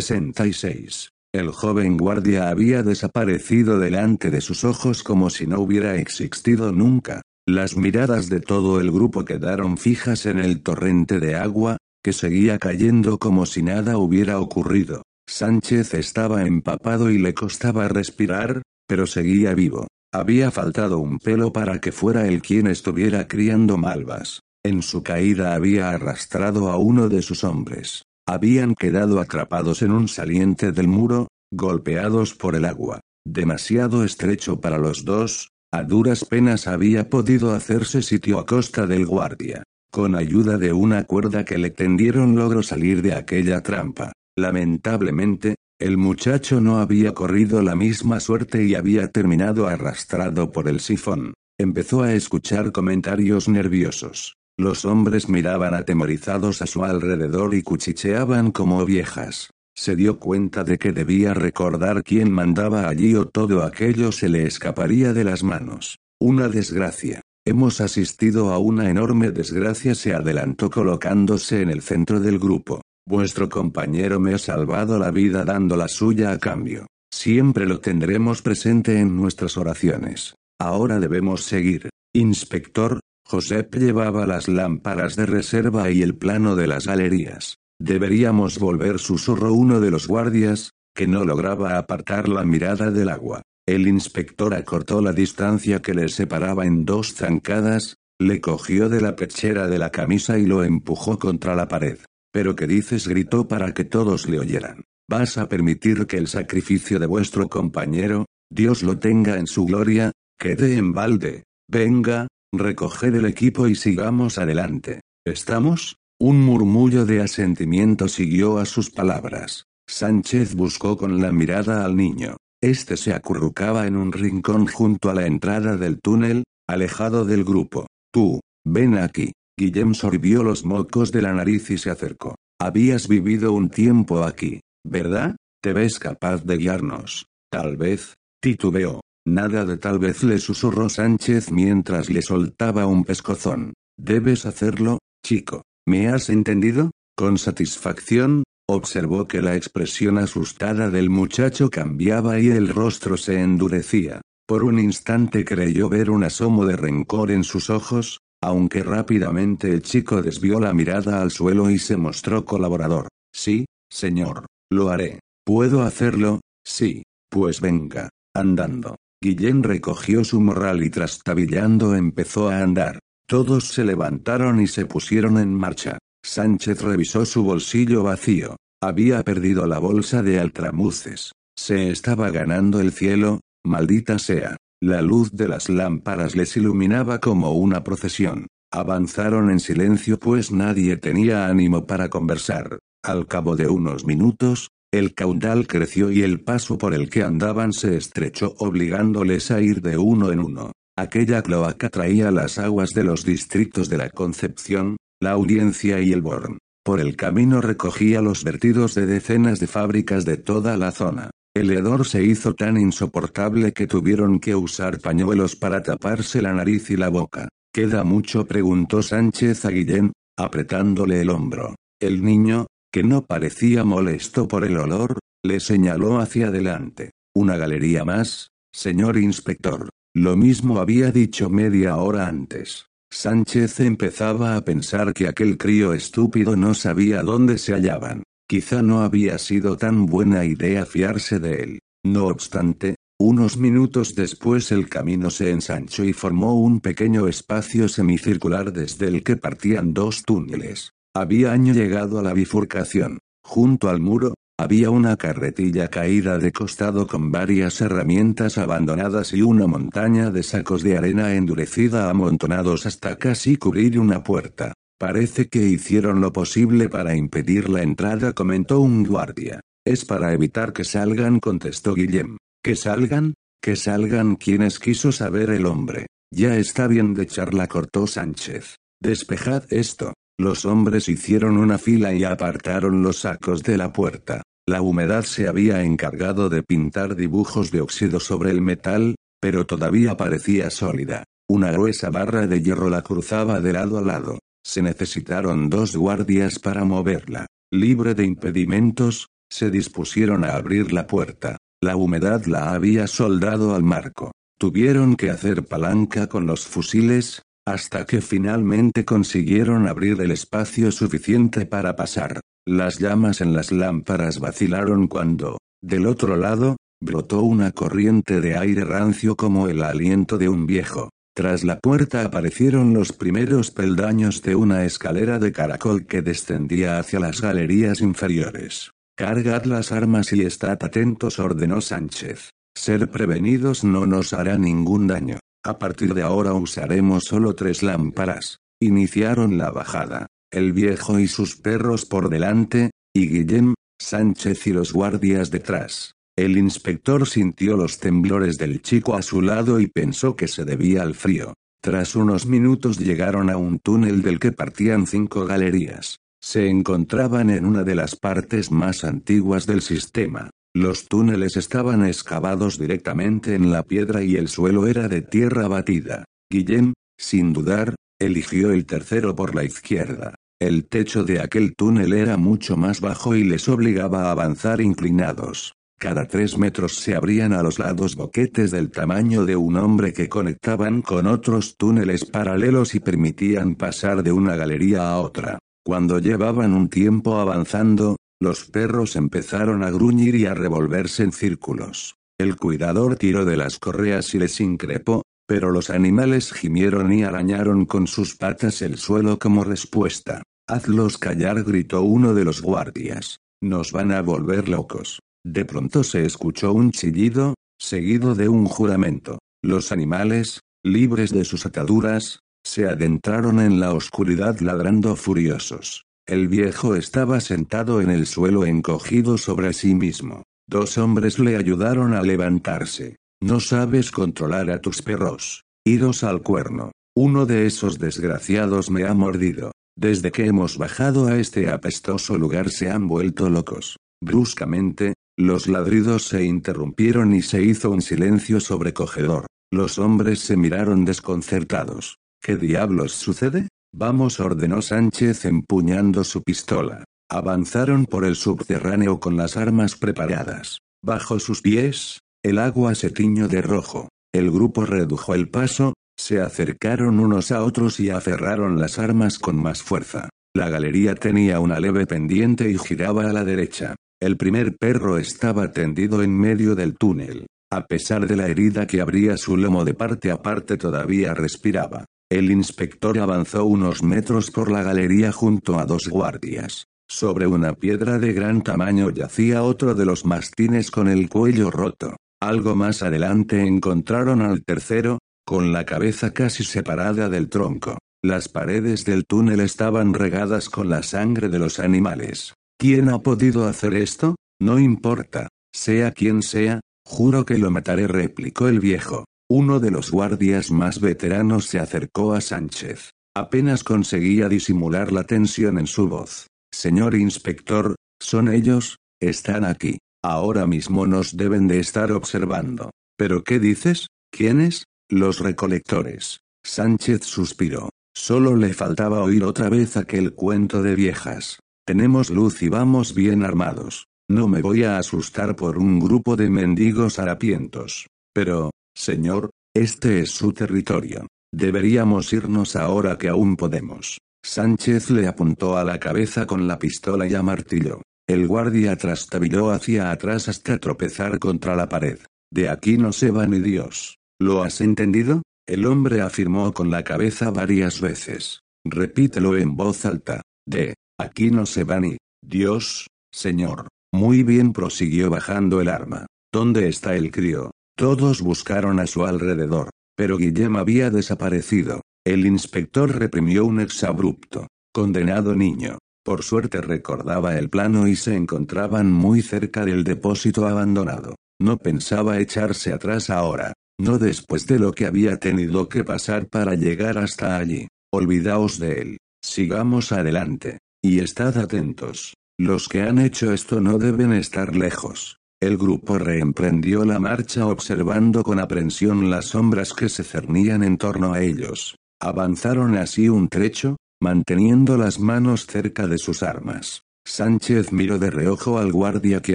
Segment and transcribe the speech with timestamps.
[0.00, 1.10] 66.
[1.34, 7.20] El joven guardia había desaparecido delante de sus ojos como si no hubiera existido nunca.
[7.46, 12.58] Las miradas de todo el grupo quedaron fijas en el torrente de agua, que seguía
[12.58, 15.02] cayendo como si nada hubiera ocurrido.
[15.28, 19.88] Sánchez estaba empapado y le costaba respirar, pero seguía vivo.
[20.10, 24.40] Había faltado un pelo para que fuera él quien estuviera criando malvas.
[24.64, 28.04] En su caída había arrastrado a uno de sus hombres.
[28.26, 33.00] Habían quedado atrapados en un saliente del muro, golpeados por el agua.
[33.26, 39.06] Demasiado estrecho para los dos, a duras penas había podido hacerse sitio a costa del
[39.06, 39.62] guardia.
[39.92, 44.12] Con ayuda de una cuerda que le tendieron logró salir de aquella trampa.
[44.36, 50.80] Lamentablemente, el muchacho no había corrido la misma suerte y había terminado arrastrado por el
[50.80, 51.34] sifón.
[51.58, 54.34] Empezó a escuchar comentarios nerviosos.
[54.62, 59.50] Los hombres miraban atemorizados a su alrededor y cuchicheaban como viejas.
[59.74, 64.46] Se dio cuenta de que debía recordar quién mandaba allí o todo aquello se le
[64.46, 65.98] escaparía de las manos.
[66.20, 67.22] Una desgracia.
[67.44, 72.82] Hemos asistido a una enorme desgracia, se adelantó colocándose en el centro del grupo.
[73.04, 76.86] Vuestro compañero me ha salvado la vida dando la suya a cambio.
[77.12, 80.36] Siempre lo tendremos presente en nuestras oraciones.
[80.60, 81.90] Ahora debemos seguir.
[82.14, 83.00] Inspector,
[83.32, 87.56] Josep llevaba las lámparas de reserva y el plano de las galerías.
[87.80, 93.40] Deberíamos volver, susurró uno de los guardias, que no lograba apartar la mirada del agua.
[93.66, 99.16] El inspector acortó la distancia que les separaba en dos zancadas, le cogió de la
[99.16, 102.00] pechera de la camisa y lo empujó contra la pared.
[102.34, 103.08] ¿Pero qué dices?
[103.08, 104.82] gritó para que todos le oyeran.
[105.08, 110.12] ¿Vas a permitir que el sacrificio de vuestro compañero, Dios lo tenga en su gloria,
[110.38, 111.44] quede en balde?
[111.66, 115.00] Venga, Recoged el equipo y sigamos adelante.
[115.26, 115.96] ¿Estamos?
[116.20, 119.64] Un murmullo de asentimiento siguió a sus palabras.
[119.88, 122.36] Sánchez buscó con la mirada al niño.
[122.62, 127.86] Este se acurrucaba en un rincón junto a la entrada del túnel, alejado del grupo.
[128.12, 129.32] Tú, ven aquí.
[129.58, 132.34] Guillem sorbió los mocos de la nariz y se acercó.
[132.60, 135.36] Habías vivido un tiempo aquí, ¿verdad?
[135.62, 137.26] ¿Te ves capaz de guiarnos?
[137.50, 139.01] Tal vez, titubeó.
[139.24, 143.74] Nada de tal vez le susurró Sánchez mientras le soltaba un pescozón.
[143.96, 145.62] Debes hacerlo, chico.
[145.86, 146.90] ¿Me has entendido?
[147.16, 154.20] Con satisfacción, observó que la expresión asustada del muchacho cambiaba y el rostro se endurecía.
[154.46, 159.82] Por un instante creyó ver un asomo de rencor en sus ojos, aunque rápidamente el
[159.82, 163.08] chico desvió la mirada al suelo y se mostró colaborador.
[163.32, 165.20] Sí, señor, lo haré.
[165.44, 166.40] ¿Puedo hacerlo?
[166.64, 167.02] Sí.
[167.30, 168.96] Pues venga, andando.
[169.22, 172.98] Guillén recogió su morral y trastabillando empezó a andar.
[173.28, 175.98] Todos se levantaron y se pusieron en marcha.
[176.24, 178.56] Sánchez revisó su bolsillo vacío.
[178.82, 181.30] Había perdido la bolsa de altramuces.
[181.56, 184.56] Se estaba ganando el cielo, maldita sea.
[184.82, 188.48] La luz de las lámparas les iluminaba como una procesión.
[188.72, 192.80] Avanzaron en silencio pues nadie tenía ánimo para conversar.
[193.04, 197.72] Al cabo de unos minutos, el caudal creció y el paso por el que andaban
[197.72, 200.72] se estrechó obligándoles a ir de uno en uno.
[200.98, 206.20] Aquella cloaca traía las aguas de los distritos de la Concepción, la Audiencia y el
[206.20, 206.58] Born.
[206.84, 211.30] Por el camino recogía los vertidos de decenas de fábricas de toda la zona.
[211.54, 216.90] El hedor se hizo tan insoportable que tuvieron que usar pañuelos para taparse la nariz
[216.90, 217.48] y la boca.
[217.72, 218.46] ¿Queda mucho?
[218.46, 221.74] preguntó Sánchez a Guillén, apretándole el hombro.
[221.98, 227.10] El niño, que no parecía molesto por el olor, le señaló hacia adelante.
[227.34, 229.88] Una galería más, señor inspector.
[230.14, 232.86] Lo mismo había dicho media hora antes.
[233.10, 238.22] Sánchez empezaba a pensar que aquel crío estúpido no sabía dónde se hallaban.
[238.46, 241.78] Quizá no había sido tan buena idea fiarse de él.
[242.04, 248.72] No obstante, unos minutos después el camino se ensanchó y formó un pequeño espacio semicircular
[248.72, 250.92] desde el que partían dos túneles.
[251.14, 253.18] Habían llegado a la bifurcación.
[253.44, 259.66] Junto al muro, había una carretilla caída de costado con varias herramientas abandonadas y una
[259.66, 264.72] montaña de sacos de arena endurecida amontonados hasta casi cubrir una puerta.
[264.98, 269.60] Parece que hicieron lo posible para impedir la entrada, comentó un guardia.
[269.84, 272.38] Es para evitar que salgan, contestó Guillem.
[272.62, 273.34] ¿Que salgan?
[273.60, 276.06] Que salgan quienes quiso saber el hombre.
[276.32, 278.76] Ya está bien de charla, cortó Sánchez.
[279.02, 280.14] Despejad esto.
[280.38, 284.42] Los hombres hicieron una fila y apartaron los sacos de la puerta.
[284.66, 290.16] La humedad se había encargado de pintar dibujos de óxido sobre el metal, pero todavía
[290.16, 291.24] parecía sólida.
[291.48, 294.38] Una gruesa barra de hierro la cruzaba de lado a lado.
[294.64, 297.46] Se necesitaron dos guardias para moverla.
[297.72, 301.58] Libre de impedimentos, Se dispusieron a abrir la puerta.
[301.82, 304.32] La humedad la había soldado al marco.
[304.58, 311.66] Tuvieron que hacer palanca con los fusiles, hasta que finalmente consiguieron abrir el espacio suficiente
[311.66, 312.40] para pasar.
[312.66, 318.84] Las llamas en las lámparas vacilaron cuando, del otro lado, brotó una corriente de aire
[318.84, 321.10] rancio como el aliento de un viejo.
[321.34, 327.20] Tras la puerta aparecieron los primeros peldaños de una escalera de caracol que descendía hacia
[327.20, 328.90] las galerías inferiores.
[329.16, 332.50] Cargad las armas y estad atentos, ordenó Sánchez.
[332.76, 335.38] Ser prevenidos no nos hará ningún daño.
[335.64, 338.58] A partir de ahora usaremos solo tres lámparas.
[338.80, 340.26] Iniciaron la bajada.
[340.50, 346.12] El viejo y sus perros por delante, y Guillem, Sánchez y los guardias detrás.
[346.36, 351.02] El inspector sintió los temblores del chico a su lado y pensó que se debía
[351.02, 351.54] al frío.
[351.80, 356.18] Tras unos minutos llegaron a un túnel del que partían cinco galerías.
[356.40, 360.50] Se encontraban en una de las partes más antiguas del sistema.
[360.74, 366.24] Los túneles estaban excavados directamente en la piedra y el suelo era de tierra batida.
[366.50, 370.34] Guillem, sin dudar, eligió el tercero por la izquierda.
[370.58, 375.74] El techo de aquel túnel era mucho más bajo y les obligaba a avanzar inclinados.
[375.98, 380.28] Cada tres metros se abrían a los lados boquetes del tamaño de un hombre que
[380.28, 385.58] conectaban con otros túneles paralelos y permitían pasar de una galería a otra.
[385.84, 392.16] Cuando llevaban un tiempo avanzando, los perros empezaron a gruñir y a revolverse en círculos.
[392.38, 397.86] El cuidador tiró de las correas y les increpó, pero los animales gimieron y arañaron
[397.86, 400.42] con sus patas el suelo como respuesta.
[400.68, 403.36] Hazlos callar, gritó uno de los guardias.
[403.62, 405.20] Nos van a volver locos.
[405.44, 409.38] De pronto se escuchó un chillido, seguido de un juramento.
[409.62, 416.04] Los animales, libres de sus ataduras, se adentraron en la oscuridad ladrando furiosos.
[416.26, 420.44] El viejo estaba sentado en el suelo encogido sobre sí mismo.
[420.68, 423.16] Dos hombres le ayudaron a levantarse.
[423.42, 425.64] No sabes controlar a tus perros.
[425.84, 426.92] Iros al cuerno.
[427.16, 429.72] Uno de esos desgraciados me ha mordido.
[429.98, 433.96] Desde que hemos bajado a este apestoso lugar se han vuelto locos.
[434.22, 439.46] Bruscamente, los ladridos se interrumpieron y se hizo un silencio sobrecogedor.
[439.72, 442.18] Los hombres se miraron desconcertados.
[442.40, 443.68] ¿Qué diablos sucede?
[443.94, 447.04] Vamos, ordenó Sánchez empuñando su pistola.
[447.30, 450.78] Avanzaron por el subterráneo con las armas preparadas.
[451.04, 454.08] Bajo sus pies, el agua se tiñó de rojo.
[454.34, 459.56] El grupo redujo el paso, se acercaron unos a otros y aferraron las armas con
[459.56, 460.30] más fuerza.
[460.54, 463.94] La galería tenía una leve pendiente y giraba a la derecha.
[464.20, 467.46] El primer perro estaba tendido en medio del túnel.
[467.70, 472.06] A pesar de la herida que abría su lomo de parte a parte todavía respiraba.
[472.32, 476.86] El inspector avanzó unos metros por la galería junto a dos guardias.
[477.06, 482.16] Sobre una piedra de gran tamaño yacía otro de los mastines con el cuello roto.
[482.40, 487.98] Algo más adelante encontraron al tercero, con la cabeza casi separada del tronco.
[488.24, 492.54] Las paredes del túnel estaban regadas con la sangre de los animales.
[492.78, 494.36] ¿Quién ha podido hacer esto?
[494.58, 495.48] No importa.
[495.74, 499.26] Sea quien sea, juro que lo mataré, replicó el viejo.
[499.48, 503.10] Uno de los guardias más veteranos se acercó a Sánchez.
[503.34, 506.46] Apenas conseguía disimular la tensión en su voz.
[506.70, 509.98] Señor inspector, son ellos, están aquí.
[510.22, 512.90] Ahora mismo nos deben de estar observando.
[513.16, 514.06] ¿Pero qué dices?
[514.30, 514.84] ¿Quiénes?
[515.10, 516.40] Los recolectores.
[516.64, 517.90] Sánchez suspiró.
[518.14, 521.58] Solo le faltaba oír otra vez aquel cuento de viejas.
[521.86, 524.06] Tenemos luz y vamos bien armados.
[524.30, 528.06] No me voy a asustar por un grupo de mendigos harapientos.
[528.32, 531.26] Pero, señor, este es su territorio.
[531.54, 534.18] Deberíamos irnos ahora que aún podemos.
[534.44, 538.02] Sánchez le apuntó a la cabeza con la pistola y amartilló.
[538.28, 542.18] El guardia trastabilló hacia atrás hasta tropezar contra la pared.
[542.52, 544.16] De aquí no se va ni Dios.
[544.40, 545.42] ¿Lo has entendido?
[545.66, 548.60] El hombre afirmó con la cabeza varias veces.
[548.84, 550.42] Repítelo en voz alta.
[550.66, 552.16] De Aquí no se va ni.
[552.44, 553.86] Dios, señor.
[554.12, 556.26] Muy bien prosiguió bajando el arma.
[556.52, 557.70] ¿Dónde está el crío?
[557.96, 559.90] Todos buscaron a su alrededor.
[560.16, 562.02] Pero Guillem había desaparecido.
[562.24, 564.68] El inspector reprimió un exabrupto.
[564.92, 565.98] Condenado niño.
[566.24, 571.34] Por suerte recordaba el plano y se encontraban muy cerca del depósito abandonado.
[571.60, 573.72] No pensaba echarse atrás ahora.
[573.98, 577.88] No después de lo que había tenido que pasar para llegar hasta allí.
[578.12, 579.16] Olvidaos de él.
[579.42, 580.78] Sigamos adelante.
[581.02, 582.34] Y estad atentos.
[582.58, 585.38] Los que han hecho esto no deben estar lejos.
[585.62, 591.34] El grupo reemprendió la marcha observando con aprensión las sombras que se cernían en torno
[591.34, 591.94] a ellos.
[592.20, 597.04] Avanzaron así un trecho, manteniendo las manos cerca de sus armas.
[597.24, 599.54] Sánchez miró de reojo al guardia que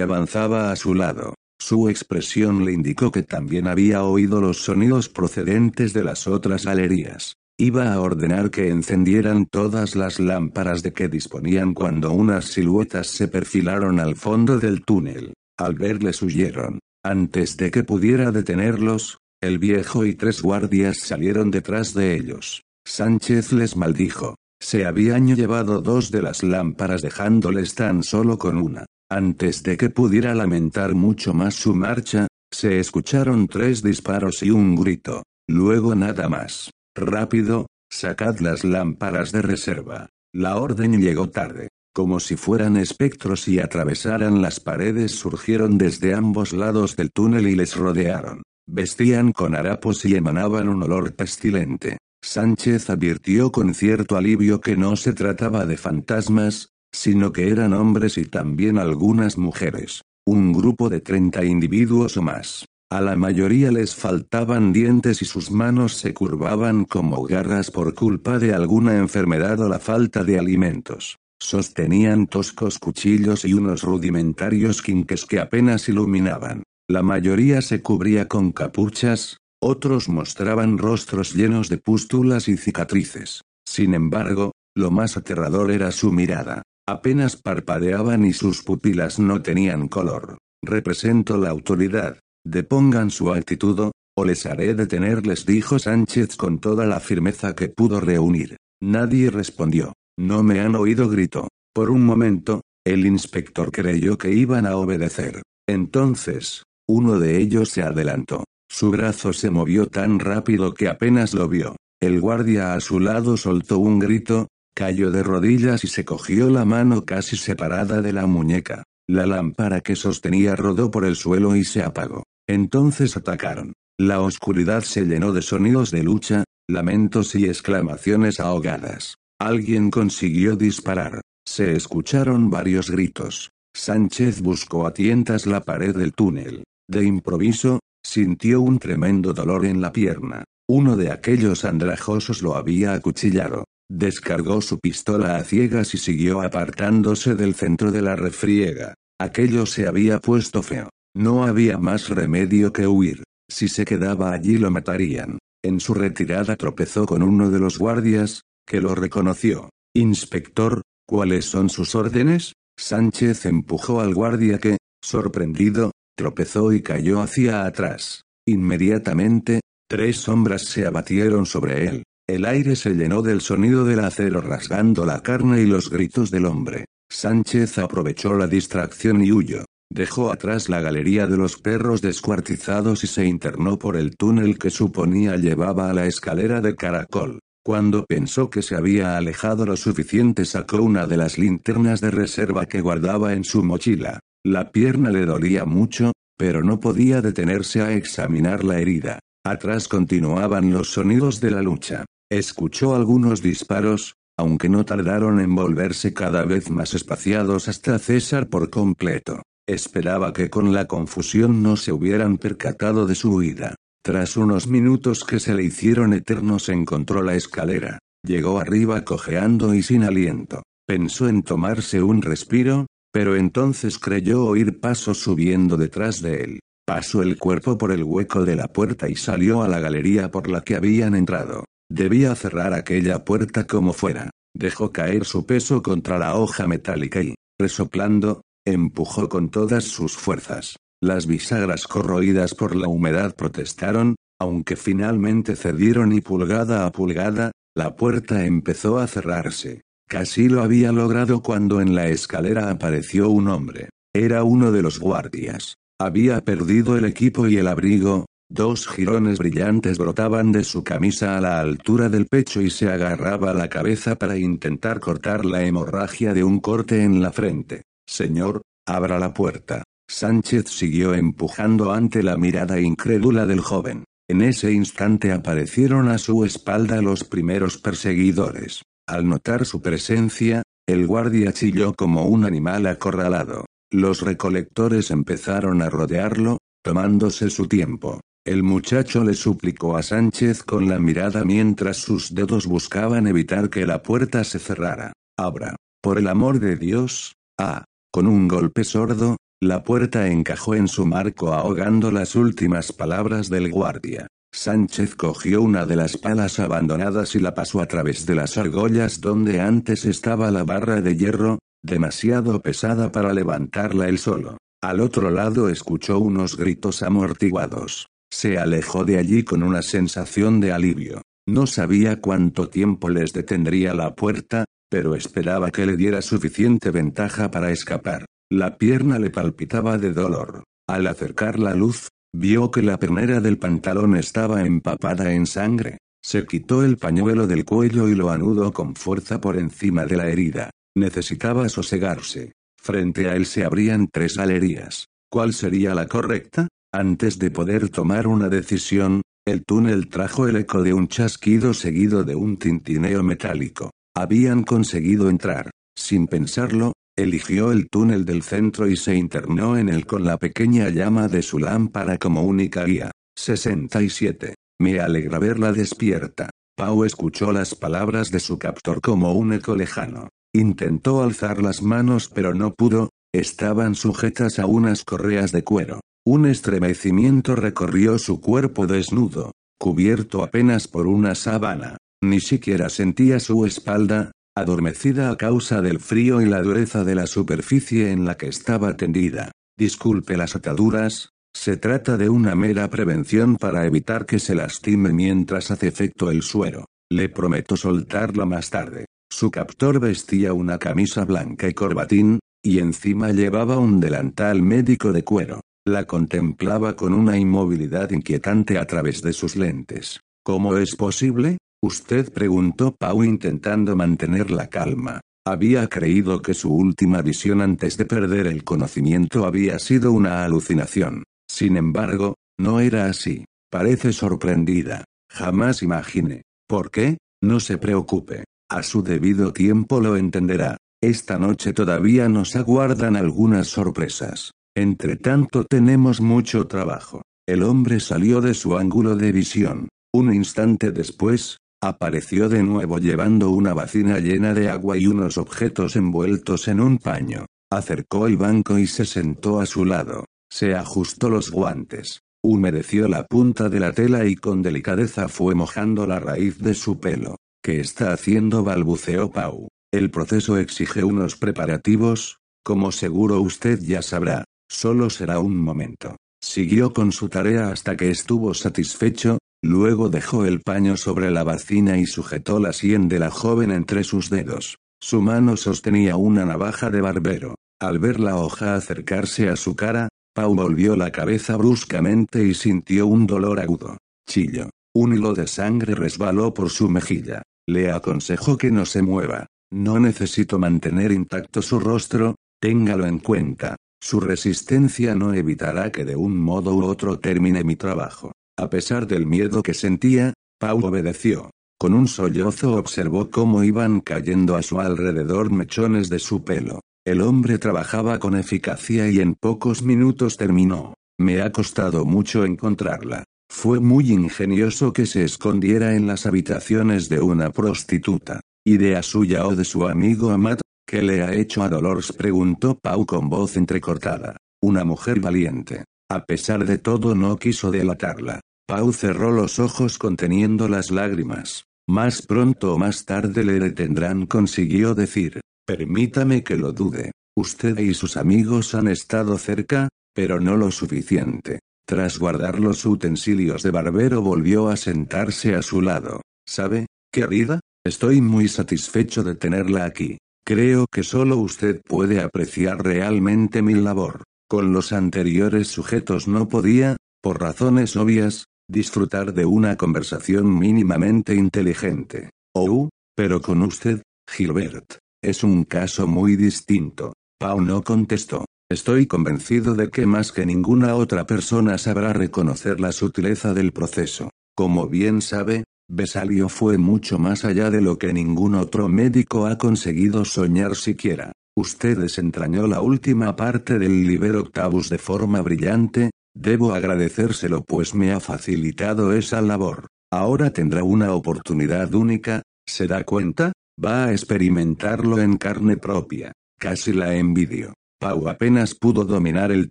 [0.00, 1.34] avanzaba a su lado.
[1.60, 7.34] Su expresión le indicó que también había oído los sonidos procedentes de las otras galerías.
[7.58, 13.28] Iba a ordenar que encendieran todas las lámparas de que disponían cuando unas siluetas se
[13.28, 15.34] perfilaron al fondo del túnel.
[15.58, 16.78] Al verles huyeron.
[17.04, 22.62] Antes de que pudiera detenerlos, el viejo y tres guardias salieron detrás de ellos.
[22.86, 24.36] Sánchez les maldijo.
[24.60, 28.86] Se habían llevado dos de las lámparas dejándoles tan solo con una.
[29.10, 34.76] Antes de que pudiera lamentar mucho más su marcha, se escucharon tres disparos y un
[34.76, 35.22] grito.
[35.48, 36.70] Luego nada más.
[36.94, 40.08] Rápido, sacad las lámparas de reserva.
[40.32, 41.68] La orden llegó tarde.
[41.98, 47.56] Como si fueran espectros y atravesaran las paredes surgieron desde ambos lados del túnel y
[47.56, 48.44] les rodearon.
[48.68, 51.98] Vestían con harapos y emanaban un olor pestilente.
[52.22, 58.16] Sánchez advirtió con cierto alivio que no se trataba de fantasmas, sino que eran hombres
[58.16, 60.02] y también algunas mujeres.
[60.24, 62.64] Un grupo de treinta individuos o más.
[62.92, 68.38] A la mayoría les faltaban dientes y sus manos se curvaban como garras por culpa
[68.38, 71.18] de alguna enfermedad o la falta de alimentos.
[71.40, 76.62] Sostenían toscos cuchillos y unos rudimentarios quinques que apenas iluminaban.
[76.88, 83.42] La mayoría se cubría con capuchas, otros mostraban rostros llenos de pústulas y cicatrices.
[83.66, 86.62] Sin embargo, lo más aterrador era su mirada.
[86.88, 90.38] Apenas parpadeaban y sus pupilas no tenían color.
[90.64, 92.18] Represento la autoridad.
[92.46, 97.68] Depongan su actitud, o les haré detener, les dijo Sánchez con toda la firmeza que
[97.68, 98.56] pudo reunir.
[98.80, 99.92] Nadie respondió.
[100.18, 101.46] No me han oído, gritó.
[101.72, 105.42] Por un momento, el inspector creyó que iban a obedecer.
[105.68, 108.42] Entonces, uno de ellos se adelantó.
[108.68, 111.76] Su brazo se movió tan rápido que apenas lo vio.
[112.02, 116.64] El guardia a su lado soltó un grito, cayó de rodillas y se cogió la
[116.64, 118.82] mano casi separada de la muñeca.
[119.08, 122.24] La lámpara que sostenía rodó por el suelo y se apagó.
[122.48, 123.72] Entonces atacaron.
[123.96, 129.14] La oscuridad se llenó de sonidos de lucha, lamentos y exclamaciones ahogadas.
[129.40, 131.20] Alguien consiguió disparar.
[131.46, 133.50] Se escucharon varios gritos.
[133.72, 136.64] Sánchez buscó a tientas la pared del túnel.
[136.88, 140.42] De improviso, sintió un tremendo dolor en la pierna.
[140.68, 143.64] Uno de aquellos andrajosos lo había acuchillado.
[143.88, 148.94] Descargó su pistola a ciegas y siguió apartándose del centro de la refriega.
[149.20, 150.88] Aquello se había puesto feo.
[151.16, 153.22] No había más remedio que huir.
[153.48, 155.38] Si se quedaba allí lo matarían.
[155.64, 159.70] En su retirada tropezó con uno de los guardias, que lo reconoció.
[159.96, 162.52] Inspector, ¿cuáles son sus órdenes?
[162.78, 168.22] Sánchez empujó al guardia que, sorprendido, tropezó y cayó hacia atrás.
[168.46, 172.04] Inmediatamente, tres sombras se abatieron sobre él.
[172.28, 176.44] El aire se llenó del sonido del acero rasgando la carne y los gritos del
[176.44, 176.84] hombre.
[177.10, 179.64] Sánchez aprovechó la distracción y huyó.
[179.90, 184.68] Dejó atrás la galería de los perros descuartizados y se internó por el túnel que
[184.68, 187.40] suponía llevaba a la escalera de caracol.
[187.68, 192.64] Cuando pensó que se había alejado lo suficiente sacó una de las linternas de reserva
[192.64, 194.20] que guardaba en su mochila.
[194.42, 199.18] La pierna le dolía mucho, pero no podía detenerse a examinar la herida.
[199.44, 202.06] Atrás continuaban los sonidos de la lucha.
[202.30, 208.70] Escuchó algunos disparos, aunque no tardaron en volverse cada vez más espaciados hasta César por
[208.70, 209.42] completo.
[209.68, 213.74] Esperaba que con la confusión no se hubieran percatado de su huida.
[214.08, 217.98] Tras unos minutos que se le hicieron eternos encontró la escalera.
[218.26, 220.62] Llegó arriba cojeando y sin aliento.
[220.86, 226.60] Pensó en tomarse un respiro, pero entonces creyó oír pasos subiendo detrás de él.
[226.86, 230.48] Pasó el cuerpo por el hueco de la puerta y salió a la galería por
[230.48, 231.66] la que habían entrado.
[231.90, 234.30] Debía cerrar aquella puerta como fuera.
[234.56, 240.76] Dejó caer su peso contra la hoja metálica y, resoplando, empujó con todas sus fuerzas.
[241.00, 247.94] Las bisagras corroídas por la humedad protestaron, aunque finalmente cedieron y pulgada a pulgada, la
[247.94, 249.82] puerta empezó a cerrarse.
[250.08, 253.90] Casi lo había logrado cuando en la escalera apareció un hombre.
[254.12, 255.74] Era uno de los guardias.
[256.00, 261.40] Había perdido el equipo y el abrigo, dos jirones brillantes brotaban de su camisa a
[261.40, 266.42] la altura del pecho y se agarraba la cabeza para intentar cortar la hemorragia de
[266.42, 267.82] un corte en la frente.
[268.04, 269.84] Señor, abra la puerta.
[270.10, 274.04] Sánchez siguió empujando ante la mirada incrédula del joven.
[274.28, 278.82] En ese instante aparecieron a su espalda los primeros perseguidores.
[279.06, 283.66] Al notar su presencia, el guardia chilló como un animal acorralado.
[283.90, 288.20] Los recolectores empezaron a rodearlo, tomándose su tiempo.
[288.46, 293.86] El muchacho le suplicó a Sánchez con la mirada mientras sus dedos buscaban evitar que
[293.86, 295.12] la puerta se cerrara.
[295.38, 295.76] Abra.
[296.02, 301.04] Por el amor de Dios, Ah, con un golpe sordo, la puerta encajó en su
[301.04, 304.28] marco ahogando las últimas palabras del guardia.
[304.52, 309.20] Sánchez cogió una de las palas abandonadas y la pasó a través de las argollas
[309.20, 314.58] donde antes estaba la barra de hierro, demasiado pesada para levantarla él solo.
[314.80, 318.06] Al otro lado escuchó unos gritos amortiguados.
[318.32, 321.22] Se alejó de allí con una sensación de alivio.
[321.48, 327.50] No sabía cuánto tiempo les detendría la puerta, pero esperaba que le diera suficiente ventaja
[327.50, 328.27] para escapar.
[328.50, 330.64] La pierna le palpitaba de dolor.
[330.88, 335.98] Al acercar la luz, vio que la pernera del pantalón estaba empapada en sangre.
[336.24, 340.28] Se quitó el pañuelo del cuello y lo anudó con fuerza por encima de la
[340.28, 340.70] herida.
[340.96, 342.52] Necesitaba sosegarse.
[342.80, 345.08] Frente a él se abrían tres galerías.
[345.30, 346.68] ¿Cuál sería la correcta?
[346.90, 352.24] Antes de poder tomar una decisión, el túnel trajo el eco de un chasquido seguido
[352.24, 353.90] de un tintineo metálico.
[354.16, 355.70] Habían conseguido entrar.
[355.94, 360.88] Sin pensarlo, eligió el túnel del centro y se internó en él con la pequeña
[360.88, 363.10] llama de su lámpara como única guía.
[363.36, 364.54] 67.
[364.80, 366.50] Me alegra verla despierta.
[366.76, 370.28] Pau escuchó las palabras de su captor como un eco lejano.
[370.54, 376.00] Intentó alzar las manos pero no pudo, estaban sujetas a unas correas de cuero.
[376.24, 381.96] Un estremecimiento recorrió su cuerpo desnudo, cubierto apenas por una sábana.
[382.22, 387.26] Ni siquiera sentía su espalda, adormecida a causa del frío y la dureza de la
[387.26, 389.52] superficie en la que estaba tendida.
[389.76, 395.70] Disculpe las ataduras, se trata de una mera prevención para evitar que se lastime mientras
[395.70, 396.84] hace efecto el suero.
[397.10, 399.06] Le prometo soltarla más tarde.
[399.30, 405.24] Su captor vestía una camisa blanca y corbatín, y encima llevaba un delantal médico de
[405.24, 405.60] cuero.
[405.86, 410.20] La contemplaba con una inmovilidad inquietante a través de sus lentes.
[410.44, 411.58] ¿Cómo es posible?
[411.82, 415.20] Usted preguntó Pau intentando mantener la calma.
[415.46, 421.22] Había creído que su última visión antes de perder el conocimiento había sido una alucinación.
[421.48, 423.44] Sin embargo, no era así.
[423.70, 425.04] Parece sorprendida.
[425.30, 426.42] Jamás imaginé.
[426.68, 427.18] ¿Por qué?
[427.42, 428.44] No se preocupe.
[428.68, 430.76] A su debido tiempo lo entenderá.
[431.00, 434.50] Esta noche todavía nos aguardan algunas sorpresas.
[434.76, 437.22] Entre tanto tenemos mucho trabajo.
[437.46, 439.88] El hombre salió de su ángulo de visión.
[440.12, 445.96] Un instante después, apareció de nuevo llevando una bacina llena de agua y unos objetos
[445.96, 447.46] envueltos en un paño.
[447.70, 450.24] Acercó el banco y se sentó a su lado.
[450.50, 452.22] Se ajustó los guantes.
[452.42, 456.98] Humedeció la punta de la tela y con delicadeza fue mojando la raíz de su
[456.98, 457.36] pelo.
[457.62, 458.64] ¿Qué está haciendo?
[458.64, 459.68] balbuceó Pau.
[459.92, 464.44] El proceso exige unos preparativos, como seguro usted ya sabrá.
[464.68, 466.16] Solo será un momento.
[466.40, 471.98] Siguió con su tarea hasta que estuvo satisfecho, luego dejó el paño sobre la bacina
[471.98, 474.78] y sujetó la sien de la joven entre sus dedos.
[475.00, 477.54] Su mano sostenía una navaja de barbero.
[477.80, 483.06] Al ver la hoja acercarse a su cara, Pau volvió la cabeza bruscamente y sintió
[483.06, 483.98] un dolor agudo.
[484.28, 484.70] Chillo.
[484.94, 487.42] Un hilo de sangre resbaló por su mejilla.
[487.68, 489.46] Le aconsejó que no se mueva.
[489.70, 493.76] No necesito mantener intacto su rostro, téngalo en cuenta.
[494.00, 498.32] Su resistencia no evitará que de un modo u otro termine mi trabajo.
[498.58, 501.50] A pesar del miedo que sentía, Pau obedeció.
[501.78, 506.80] Con un sollozo observó cómo iban cayendo a su alrededor mechones de su pelo.
[507.06, 510.94] El hombre trabajaba con eficacia y en pocos minutos terminó.
[511.20, 513.22] Me ha costado mucho encontrarla.
[513.48, 518.40] Fue muy ingenioso que se escondiera en las habitaciones de una prostituta.
[518.66, 520.60] ¿Idea suya o de su amigo Amat?
[520.84, 522.12] ¿Qué le ha hecho a Dolores?
[522.12, 524.36] preguntó Pau con voz entrecortada.
[524.60, 525.84] Una mujer valiente.
[526.10, 528.40] A pesar de todo no quiso delatarla.
[528.68, 531.64] Pau cerró los ojos conteniendo las lágrimas.
[531.88, 535.40] Más pronto o más tarde le detendrán, consiguió decir.
[535.66, 537.12] Permítame que lo dude.
[537.34, 541.60] Usted y sus amigos han estado cerca, pero no lo suficiente.
[541.86, 546.20] Tras guardar los utensilios de barbero volvió a sentarse a su lado.
[546.46, 547.60] ¿Sabe, querida?
[547.86, 550.18] Estoy muy satisfecho de tenerla aquí.
[550.44, 554.24] Creo que solo usted puede apreciar realmente mi labor.
[554.46, 562.30] Con los anteriores sujetos no podía, por razones obvias, disfrutar de una conversación mínimamente inteligente.
[562.54, 567.14] Oh, pero con usted, Gilbert, es un caso muy distinto.
[567.38, 568.44] Pau no contestó.
[568.70, 574.30] Estoy convencido de que más que ninguna otra persona sabrá reconocer la sutileza del proceso.
[574.54, 579.56] Como bien sabe, Besalio fue mucho más allá de lo que ningún otro médico ha
[579.56, 581.32] conseguido soñar siquiera.
[581.56, 588.12] Usted desentrañó la última parte del Liber Octavus de forma brillante, debo agradecérselo pues me
[588.12, 589.86] ha facilitado esa labor.
[590.10, 593.52] Ahora tendrá una oportunidad única, ¿se da cuenta?
[593.82, 596.32] Va a experimentarlo en carne propia.
[596.58, 597.74] Casi la envidio.
[598.00, 599.70] Pau apenas pudo dominar el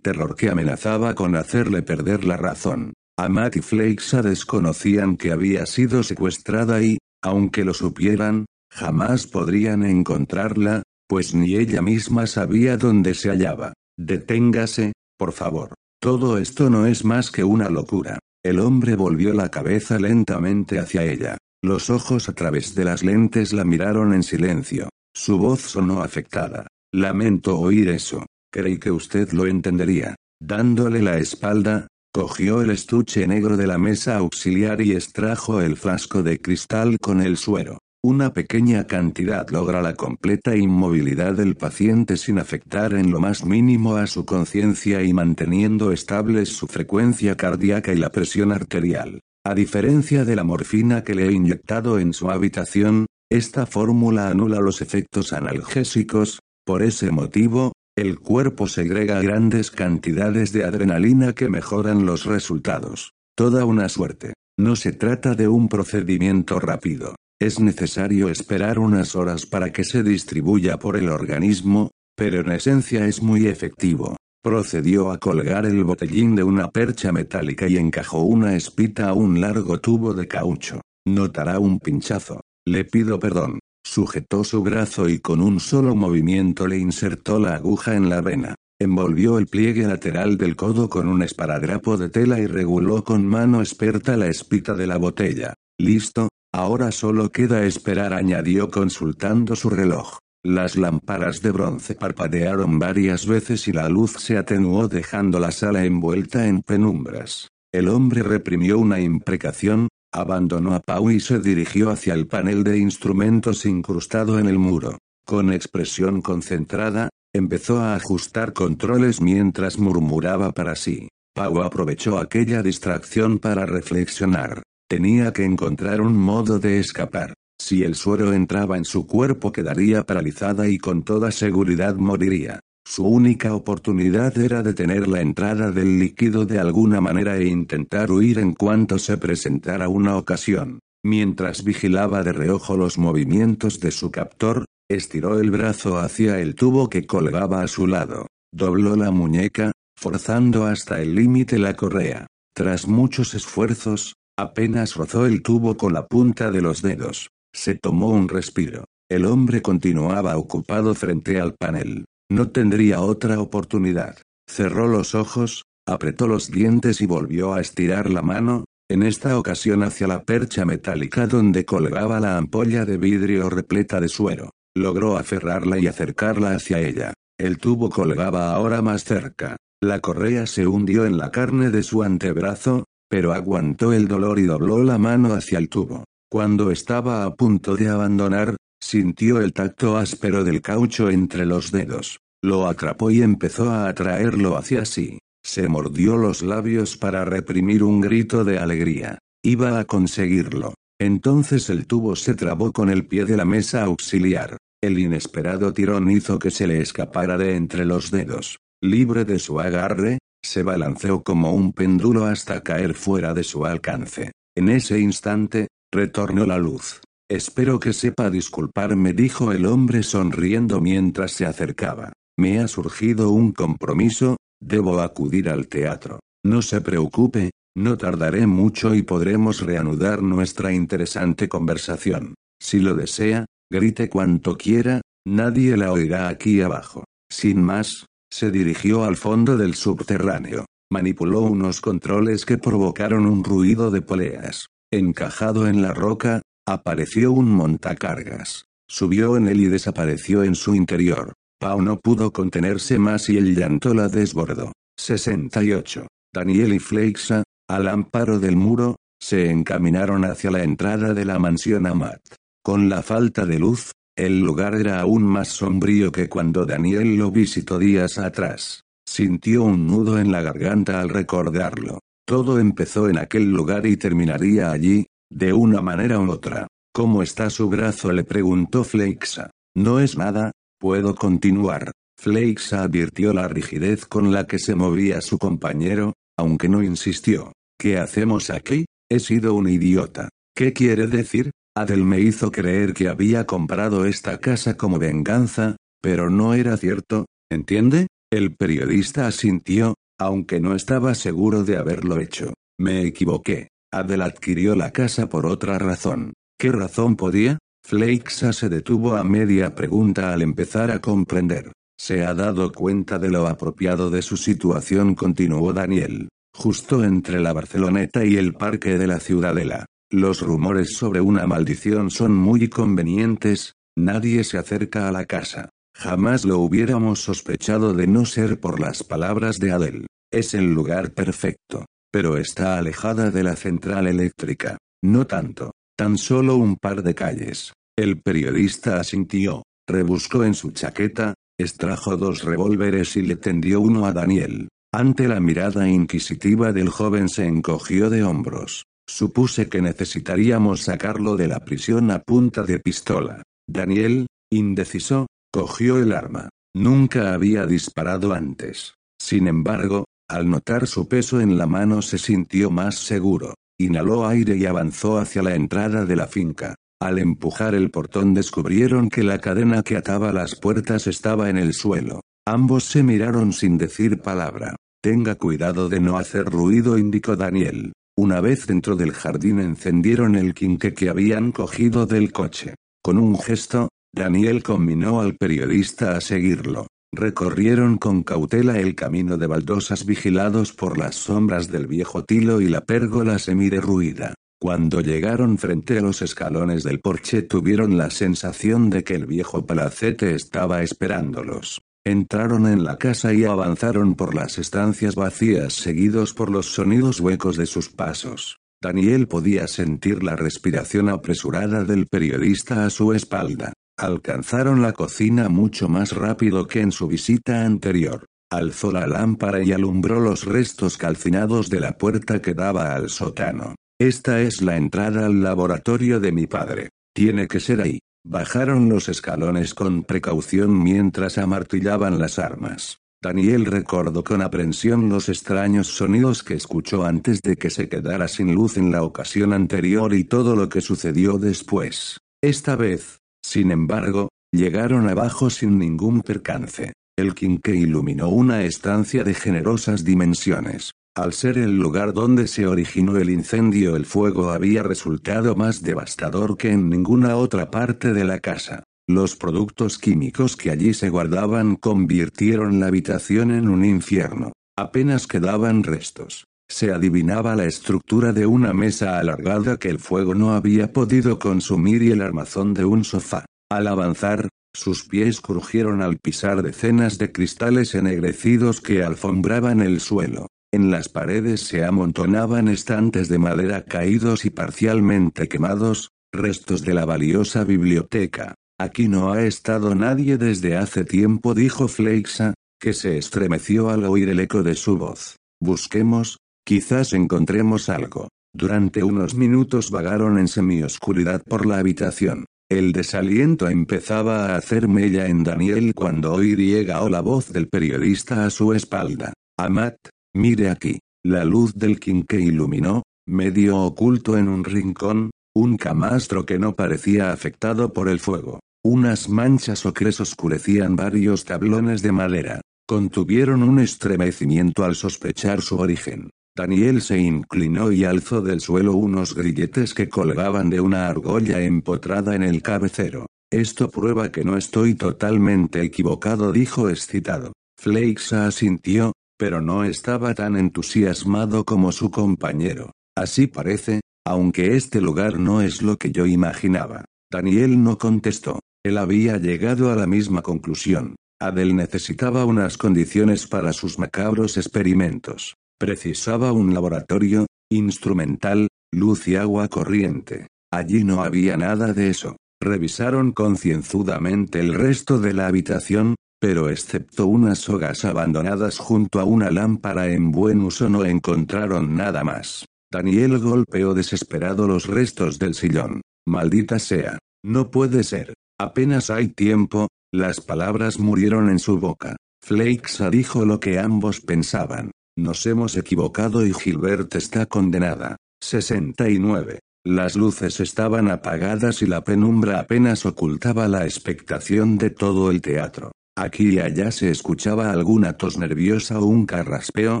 [0.00, 2.92] terror que amenazaba con hacerle perder la razón.
[3.18, 10.82] Amat y Fleixa desconocían que había sido secuestrada y, aunque lo supieran, jamás podrían encontrarla,
[11.08, 13.72] pues ni ella misma sabía dónde se hallaba.
[13.98, 15.74] Deténgase, por favor.
[16.00, 18.20] Todo esto no es más que una locura.
[18.44, 21.38] El hombre volvió la cabeza lentamente hacia ella.
[21.60, 24.88] Los ojos a través de las lentes la miraron en silencio.
[25.12, 26.68] Su voz sonó afectada.
[26.92, 28.24] Lamento oír eso.
[28.52, 30.14] Creí que usted lo entendería.
[30.40, 36.22] Dándole la espalda, cogió el estuche negro de la mesa auxiliar y extrajo el frasco
[36.22, 37.77] de cristal con el suero.
[38.04, 43.96] Una pequeña cantidad logra la completa inmovilidad del paciente sin afectar en lo más mínimo
[43.96, 49.20] a su conciencia y manteniendo estables su frecuencia cardíaca y la presión arterial.
[49.44, 54.60] A diferencia de la morfina que le he inyectado en su habitación, esta fórmula anula
[54.60, 62.06] los efectos analgésicos, por ese motivo, el cuerpo segrega grandes cantidades de adrenalina que mejoran
[62.06, 63.10] los resultados.
[63.36, 64.34] Toda una suerte.
[64.56, 67.16] No se trata de un procedimiento rápido.
[67.40, 73.06] Es necesario esperar unas horas para que se distribuya por el organismo, pero en esencia
[73.06, 74.16] es muy efectivo.
[74.42, 79.40] Procedió a colgar el botellín de una percha metálica y encajó una espita a un
[79.40, 80.80] largo tubo de caucho.
[81.06, 82.40] Notará un pinchazo.
[82.66, 83.60] Le pido perdón.
[83.86, 88.56] Sujetó su brazo y con un solo movimiento le insertó la aguja en la vena.
[88.80, 93.60] Envolvió el pliegue lateral del codo con un esparadrapo de tela y reguló con mano
[93.60, 95.54] experta la espita de la botella.
[95.80, 100.18] Listo, Ahora solo queda esperar, añadió consultando su reloj.
[100.44, 105.84] Las lámparas de bronce parpadearon varias veces y la luz se atenuó dejando la sala
[105.84, 107.48] envuelta en penumbras.
[107.72, 112.78] El hombre reprimió una imprecación, abandonó a Pau y se dirigió hacia el panel de
[112.78, 114.96] instrumentos incrustado en el muro.
[115.26, 121.08] Con expresión concentrada, empezó a ajustar controles mientras murmuraba para sí.
[121.34, 124.62] Pau aprovechó aquella distracción para reflexionar.
[124.88, 127.34] Tenía que encontrar un modo de escapar.
[127.60, 132.60] Si el suero entraba en su cuerpo quedaría paralizada y con toda seguridad moriría.
[132.86, 138.38] Su única oportunidad era detener la entrada del líquido de alguna manera e intentar huir
[138.38, 140.78] en cuanto se presentara una ocasión.
[141.04, 146.88] Mientras vigilaba de reojo los movimientos de su captor, estiró el brazo hacia el tubo
[146.88, 148.26] que colgaba a su lado.
[148.54, 152.26] Dobló la muñeca, forzando hasta el límite la correa.
[152.54, 157.30] Tras muchos esfuerzos, Apenas rozó el tubo con la punta de los dedos.
[157.52, 158.84] Se tomó un respiro.
[159.10, 162.04] El hombre continuaba ocupado frente al panel.
[162.30, 164.16] No tendría otra oportunidad.
[164.48, 169.82] Cerró los ojos, apretó los dientes y volvió a estirar la mano, en esta ocasión
[169.82, 174.50] hacia la percha metálica donde colgaba la ampolla de vidrio repleta de suero.
[174.76, 177.12] Logró aferrarla y acercarla hacia ella.
[177.40, 179.56] El tubo colgaba ahora más cerca.
[179.80, 184.44] La correa se hundió en la carne de su antebrazo, pero aguantó el dolor y
[184.44, 186.04] dobló la mano hacia el tubo.
[186.30, 192.18] Cuando estaba a punto de abandonar, sintió el tacto áspero del caucho entre los dedos.
[192.42, 195.18] Lo atrapó y empezó a atraerlo hacia sí.
[195.42, 199.18] Se mordió los labios para reprimir un grito de alegría.
[199.42, 200.74] Iba a conseguirlo.
[201.00, 204.58] Entonces el tubo se trabó con el pie de la mesa auxiliar.
[204.82, 208.58] El inesperado tirón hizo que se le escapara de entre los dedos.
[208.82, 210.18] Libre de su agarre,
[210.48, 214.32] se balanceó como un péndulo hasta caer fuera de su alcance.
[214.56, 217.00] En ese instante, retornó la luz.
[217.30, 222.12] Espero que sepa disculparme, dijo el hombre sonriendo mientras se acercaba.
[222.38, 226.20] Me ha surgido un compromiso, debo acudir al teatro.
[226.44, 232.34] No se preocupe, no tardaré mucho y podremos reanudar nuestra interesante conversación.
[232.60, 237.04] Si lo desea, grite cuanto quiera, nadie la oirá aquí abajo.
[237.30, 240.66] Sin más, se dirigió al fondo del subterráneo.
[240.90, 244.68] Manipuló unos controles que provocaron un ruido de poleas.
[244.90, 248.66] Encajado en la roca, apareció un montacargas.
[248.88, 251.34] Subió en él y desapareció en su interior.
[251.60, 254.72] Pau no pudo contenerse más y el llanto la desbordó.
[254.98, 256.06] 68.
[256.32, 261.86] Daniel y Fleixa, al amparo del muro, se encaminaron hacia la entrada de la mansión
[261.86, 262.20] Amat.
[262.62, 267.30] Con la falta de luz, el lugar era aún más sombrío que cuando Daniel lo
[267.30, 268.82] visitó días atrás.
[269.08, 272.00] Sintió un nudo en la garganta al recordarlo.
[272.26, 276.66] Todo empezó en aquel lugar y terminaría allí, de una manera u otra.
[276.92, 278.10] ¿Cómo está su brazo?
[278.10, 279.52] le preguntó Fleixa.
[279.76, 280.50] No es nada,
[280.80, 281.92] puedo continuar.
[282.20, 287.52] Fleixa advirtió la rigidez con la que se movía su compañero, aunque no insistió.
[287.78, 288.86] ¿Qué hacemos aquí?
[289.08, 290.28] He sido un idiota.
[290.56, 291.52] ¿Qué quiere decir?
[291.80, 297.26] Adel me hizo creer que había comprado esta casa como venganza, Pero no era cierto,
[297.50, 298.08] ¿entiende?
[298.32, 302.54] El periodista asintió, aunque no estaba seguro de haberlo hecho.
[302.78, 303.68] Me equivoqué.
[303.92, 306.34] Adel adquirió la casa por otra razón.
[306.58, 307.58] ¿Qué razón podía?
[307.84, 311.72] Flexa se detuvo a media pregunta al empezar a comprender.
[311.96, 316.28] Se ha dado cuenta de lo apropiado de su situación, continuó Daniel.
[316.56, 319.86] Justo entre la Barceloneta y el parque de la Ciudadela.
[320.10, 325.68] Los rumores sobre una maldición son muy convenientes, nadie se acerca a la casa.
[325.94, 330.06] Jamás lo hubiéramos sospechado de no ser por las palabras de Adel.
[330.32, 331.84] Es el lugar perfecto.
[332.10, 334.78] Pero está alejada de la central eléctrica.
[335.04, 335.72] No tanto.
[335.94, 337.74] Tan solo un par de calles.
[337.94, 339.64] El periodista asintió.
[339.86, 344.68] Rebuscó en su chaqueta, extrajo dos revólveres y le tendió uno a Daniel.
[344.94, 348.84] Ante la mirada inquisitiva del joven se encogió de hombros.
[349.08, 353.42] Supuse que necesitaríamos sacarlo de la prisión a punta de pistola.
[353.66, 356.50] Daniel, indeciso, Cogió el arma.
[356.76, 358.94] Nunca había disparado antes.
[359.18, 363.54] Sin embargo, al notar su peso en la mano se sintió más seguro.
[363.80, 366.74] Inhaló aire y avanzó hacia la entrada de la finca.
[367.00, 371.72] Al empujar el portón descubrieron que la cadena que ataba las puertas estaba en el
[371.72, 372.20] suelo.
[372.46, 374.76] Ambos se miraron sin decir palabra.
[375.02, 377.92] Tenga cuidado de no hacer ruido, indicó Daniel.
[378.20, 382.74] Una vez dentro del jardín encendieron el quinque que habían cogido del coche.
[383.00, 386.88] Con un gesto, Daniel combinó al periodista a seguirlo.
[387.14, 392.66] Recorrieron con cautela el camino de baldosas vigilados por las sombras del viejo tilo y
[392.66, 394.34] la pérgola semiderruida.
[394.60, 399.64] Cuando llegaron frente a los escalones del porche tuvieron la sensación de que el viejo
[399.64, 401.82] palacete estaba esperándolos.
[402.04, 407.56] Entraron en la casa y avanzaron por las estancias vacías seguidos por los sonidos huecos
[407.56, 408.58] de sus pasos.
[408.80, 413.72] Daniel podía sentir la respiración apresurada del periodista a su espalda.
[413.98, 418.26] Alcanzaron la cocina mucho más rápido que en su visita anterior.
[418.50, 423.74] Alzó la lámpara y alumbró los restos calcinados de la puerta que daba al sótano.
[424.00, 426.90] Esta es la entrada al laboratorio de mi padre.
[427.12, 427.98] Tiene que ser ahí.
[428.30, 432.98] Bajaron los escalones con precaución mientras amartillaban las armas.
[433.22, 438.54] Daniel recordó con aprensión los extraños sonidos que escuchó antes de que se quedara sin
[438.54, 442.18] luz en la ocasión anterior y todo lo que sucedió después.
[442.42, 446.92] Esta vez, sin embargo, llegaron abajo sin ningún percance.
[447.16, 450.92] El quinque iluminó una estancia de generosas dimensiones.
[451.18, 456.56] Al ser el lugar donde se originó el incendio el fuego había resultado más devastador
[456.56, 458.84] que en ninguna otra parte de la casa.
[459.08, 464.52] Los productos químicos que allí se guardaban convirtieron la habitación en un infierno.
[464.76, 466.44] Apenas quedaban restos.
[466.68, 472.00] Se adivinaba la estructura de una mesa alargada que el fuego no había podido consumir
[472.04, 473.44] y el armazón de un sofá.
[473.72, 480.46] Al avanzar, sus pies crujieron al pisar decenas de cristales ennegrecidos que alfombraban el suelo.
[480.72, 487.04] En las paredes se amontonaban estantes de madera caídos y parcialmente quemados, restos de la
[487.04, 488.54] valiosa biblioteca.
[488.78, 494.28] Aquí no ha estado nadie desde hace tiempo, dijo Fleixa, que se estremeció al oír
[494.28, 495.36] el eco de su voz.
[495.60, 498.28] Busquemos, Quizás encontremos algo.
[498.54, 502.44] Durante unos minutos vagaron en semioscuridad por la habitación.
[502.70, 508.44] El desaliento empezaba a hacer mella en Daniel cuando oí llegó la voz del periodista
[508.44, 509.32] a su espalda.
[509.58, 509.96] Amat,
[510.38, 511.00] mire aquí.
[511.24, 517.32] La luz del quinque iluminó, medio oculto en un rincón, un camastro que no parecía
[517.32, 518.60] afectado por el fuego.
[518.84, 522.60] Unas manchas ocres oscurecían varios tablones de madera.
[522.86, 526.30] Contuvieron un estremecimiento al sospechar su origen.
[526.56, 532.34] Daniel se inclinó y alzó del suelo unos grilletes que colgaban de una argolla empotrada
[532.34, 533.26] en el cabecero.
[533.50, 537.52] Esto prueba que no estoy totalmente equivocado, dijo excitado.
[537.76, 542.92] Fleixa asintió, pero no estaba tan entusiasmado como su compañero.
[543.16, 547.04] Así parece, aunque este lugar no es lo que yo imaginaba.
[547.30, 548.60] Daniel no contestó.
[548.84, 551.16] Él había llegado a la misma conclusión.
[551.40, 555.54] Adel necesitaba unas condiciones para sus macabros experimentos.
[555.78, 560.48] Precisaba un laboratorio, instrumental, luz y agua corriente.
[560.72, 562.36] Allí no había nada de eso.
[562.60, 569.50] Revisaron concienzudamente el resto de la habitación, pero excepto unas sogas abandonadas junto a una
[569.50, 572.66] lámpara en buen uso no encontraron nada más.
[572.90, 576.00] Daniel golpeó desesperado los restos del sillón.
[576.26, 577.18] Maldita sea.
[577.44, 578.34] No puede ser.
[578.58, 582.16] Apenas hay tiempo, las palabras murieron en su boca.
[582.42, 584.90] Fleixa dijo lo que ambos pensaban.
[585.16, 588.16] Nos hemos equivocado y Gilbert está condenada.
[588.40, 589.58] 69.
[589.84, 595.92] Las luces estaban apagadas y la penumbra apenas ocultaba la expectación de todo el teatro.
[596.18, 600.00] Aquí y allá se escuchaba alguna tos nerviosa o un carraspeo,